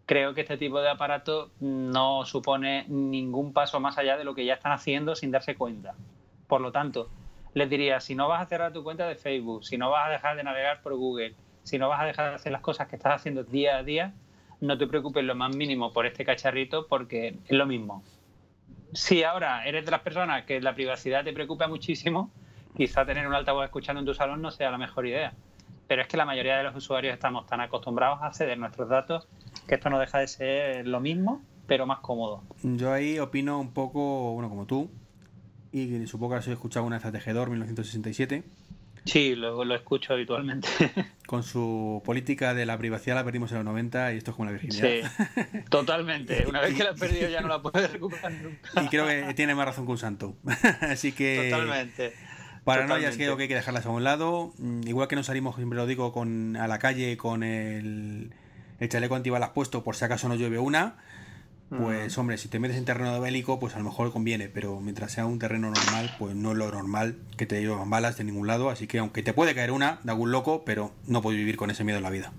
[0.06, 4.45] creo que este tipo de aparato no supone ningún paso más allá de lo que
[4.45, 5.95] ya están haciendo sin darse cuenta.
[6.48, 7.10] Por lo tanto,
[7.53, 10.10] les diría, si no vas a cerrar tu cuenta de Facebook, si no vas a
[10.10, 12.95] dejar de navegar por Google, si no vas a dejar de hacer las cosas que
[12.95, 14.14] estás haciendo día a día,
[14.61, 18.03] no te preocupes lo más mínimo por este cacharrito porque es lo mismo.
[18.94, 22.32] Si ahora eres de las personas que la privacidad te preocupa muchísimo,
[22.76, 25.34] quizá tener un altavoz escuchando en tu salón no sea la mejor idea.
[25.88, 29.28] Pero es que la mayoría de los usuarios estamos tan acostumbrados a ceder nuestros datos
[29.68, 32.44] que esto no deja de ser lo mismo, pero más cómodo.
[32.64, 34.90] Yo ahí opino un poco, bueno, como tú,
[35.72, 37.06] y supongo que has escuchado una vez
[37.50, 38.44] 1967.
[39.06, 40.68] Sí, lo, lo escucho habitualmente.
[41.26, 44.46] Con su política de la privacidad la perdimos en los 90 y esto es como
[44.46, 45.12] la virginidad.
[45.12, 46.46] Sí, totalmente.
[46.50, 48.84] Una vez que la has perdido ya no la puedes recuperar nunca.
[48.84, 50.36] Y creo que tiene más razón que un santo.
[50.82, 51.50] Así que...
[51.50, 52.14] Totalmente.
[52.64, 54.54] Paranoias creo que hay que dejarlas a un lado.
[54.60, 58.36] Mm, igual que no salimos, siempre lo digo, con, a la calle con el,
[58.82, 60.95] el chaleco antibalas puesto por si acaso no llueve una.
[61.70, 65.14] Pues hombre, si te metes en terreno bélico, pues a lo mejor conviene, pero mientras
[65.14, 68.45] sea un terreno normal, pues no es lo normal que te llevan balas de ningún
[68.45, 71.56] lado, así que aunque te puede caer una de algún loco, pero no puedes vivir
[71.56, 72.34] con ese miedo en la vida.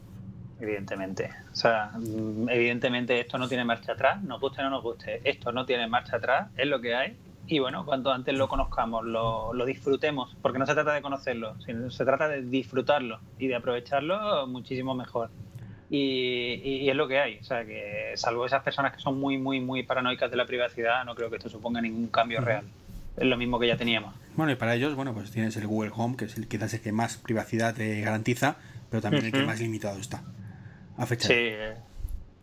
[0.60, 1.30] Evidentemente.
[1.50, 5.22] O sea, mm, evidentemente esto no tiene marcha atrás, nos guste o no nos guste,
[5.24, 7.16] esto no tiene marcha atrás, es lo que hay.
[7.46, 11.54] Y bueno, cuanto antes lo conozcamos, lo, lo disfrutemos, porque no se trata de conocerlo,
[11.64, 15.30] sino se trata de disfrutarlo y de aprovecharlo muchísimo mejor.
[15.94, 17.38] Y, es lo que hay.
[17.38, 21.04] O sea, que salvo esas personas que son muy, muy, muy paranoicas de la privacidad,
[21.04, 22.64] no creo que esto suponga ningún cambio real.
[23.14, 24.14] Es lo mismo que ya teníamos.
[24.34, 26.80] Bueno, y para ellos, bueno, pues tienes el Google Home, que es el, quizás el
[26.80, 28.56] que más privacidad te garantiza,
[28.88, 30.22] pero también el que más limitado está.
[30.96, 31.28] A fecha.
[31.28, 31.50] Sí.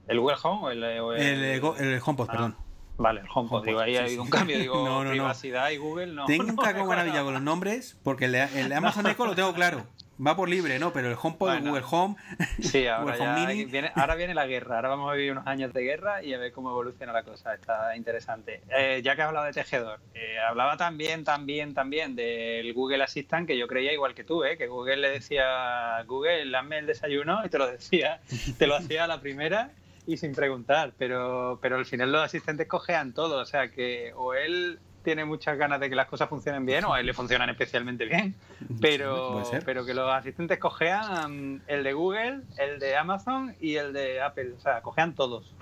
[0.08, 2.56] ¿El Google Home o el, el, HomePod, ah, perdón.
[3.00, 6.14] Vale, el HomePod, digo, ahí ha habido un cambio, digo, no, no, privacidad y Google
[6.14, 6.26] no.
[6.26, 9.88] Tengo un cago maravilla con los nombres, porque el Amazon Echo lo tengo claro
[10.26, 10.92] va por libre, ¿no?
[10.92, 12.16] Pero el HomePod, el Google Home,
[12.62, 16.24] sí, ahora, Viene, ahora viene la guerra, ahora vamos a vivir unos años de guerra
[16.24, 18.62] y a ver cómo evoluciona la cosa, está interesante.
[18.70, 23.48] Eh, ya que has hablado de tejedor, eh, hablaba también, también, también del Google Assistant,
[23.48, 24.58] que yo creía igual que tú, ¿eh?
[24.58, 28.20] que Google le decía, Google, hazme el desayuno y te lo decía,
[28.58, 29.72] te lo hacía a la primera
[30.06, 34.34] y sin preguntar, pero, pero al final los asistentes cojean todo, o sea que o
[34.34, 34.80] él
[35.10, 38.06] tiene muchas ganas de que las cosas funcionen bien o a él le funcionan especialmente
[38.06, 38.36] bien,
[38.80, 44.22] pero, pero que los asistentes cojean el de Google, el de Amazon y el de
[44.22, 45.56] Apple, o sea, cojean todos.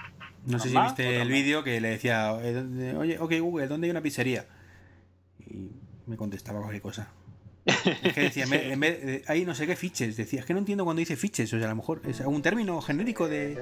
[0.45, 3.91] No sé si viste el vídeo que le decía, eh, oye, ok Google, ¿dónde hay
[3.91, 4.45] una pizzería?
[5.39, 5.71] Y
[6.07, 7.07] me contestaba cualquier cosa.
[7.65, 10.83] Es que decía, en vez, ahí no sé qué fiches, decía, es que no entiendo
[10.83, 13.57] cuando dice fiches, o sea, a lo mejor es un término genérico de...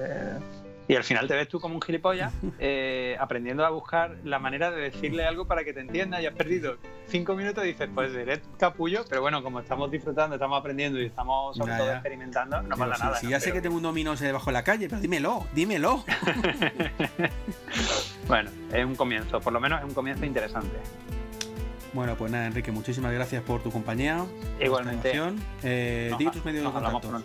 [0.87, 4.69] Y al final te ves tú como un gilipollas eh, aprendiendo a buscar la manera
[4.71, 8.13] de decirle algo para que te entienda y has perdido cinco minutos y dices, pues
[8.13, 12.75] eres capullo, pero bueno, como estamos disfrutando, estamos aprendiendo y estamos sobre todo experimentando, no
[12.75, 13.17] pasa nada.
[13.17, 16.03] Si ya sé que tengo un dominó debajo de la calle, pero dímelo, dímelo.
[18.27, 20.77] bueno, es un comienzo, por lo menos es un comienzo interesante.
[21.93, 24.25] Bueno, pues nada, Enrique, muchísimas gracias por tu compañía.
[24.59, 25.13] Igualmente.
[25.63, 27.23] Eh, tus medios de contacto.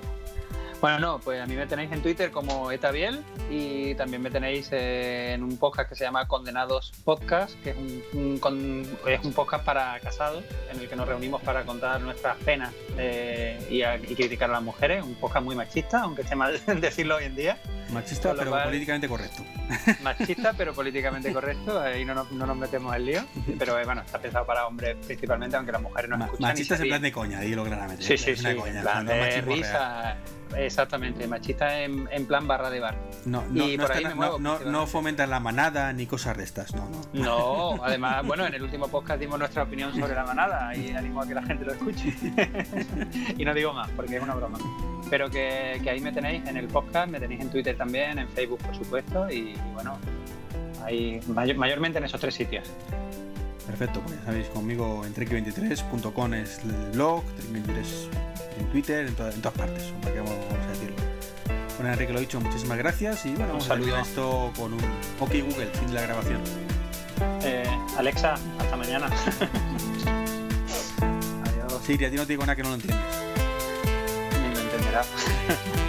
[0.80, 4.68] Bueno, no, pues a mí me tenéis en Twitter como Etabiel y también me tenéis
[4.72, 7.76] en un podcast que se llama Condenados Podcast, que es
[8.14, 10.42] un, es un podcast para casados
[10.72, 15.04] en el que nos reunimos para contar nuestras penas eh, y, criticar a las mujeres.
[15.04, 17.58] Un podcast muy machista, aunque esté mal decirlo hoy en día.
[17.90, 19.44] Machista, pero políticamente correcto.
[20.02, 21.78] Machista, pero políticamente correcto.
[21.78, 23.24] Ahí no nos, no nos metemos en lío.
[23.58, 26.48] Pero eh, bueno, está pensado para hombres principalmente, aunque las mujeres no Ma escuchan.
[26.48, 28.02] Machista es en plan de coña, dilo claramente.
[28.02, 28.54] Sí, sí, sí.
[28.54, 30.16] Coña, plan de risa.
[30.56, 32.96] Exactamente, machista en, en, plan barra de bar.
[33.24, 36.44] No, no, y por ahí me muevo, no, no fomentas la manada ni cosas de
[36.44, 37.24] estas, no, no.
[37.76, 41.22] No, además, bueno, en el último podcast dimos nuestra opinión sobre la manada y animo
[41.22, 42.14] a que la gente lo escuche.
[43.36, 44.58] y no digo más, porque es una broma.
[45.08, 48.28] Pero que, que, ahí me tenéis en el podcast, me tenéis en Twitter también, en
[48.28, 49.98] Facebook, por supuesto, y, bueno,
[50.84, 52.68] ahí mayormente en esos tres sitios.
[53.66, 59.34] Perfecto, pues ya sabéis, conmigo en trek23.com es el blog, trek23 en Twitter, en, todas
[59.54, 60.96] partes, para vamos, a decirlo.
[61.76, 64.80] Bueno, Enrique, lo he dicho, muchísimas gracias y bueno, vamos a esto con un
[65.18, 66.40] OK Google, fin de la grabación.
[67.42, 67.64] Eh,
[67.96, 69.06] Alexa, hasta mañana.
[71.44, 71.82] Adiós.
[71.84, 73.04] Siri, a ti no te digo nada que no lo entiendes.
[74.42, 75.06] Ni lo entenderás.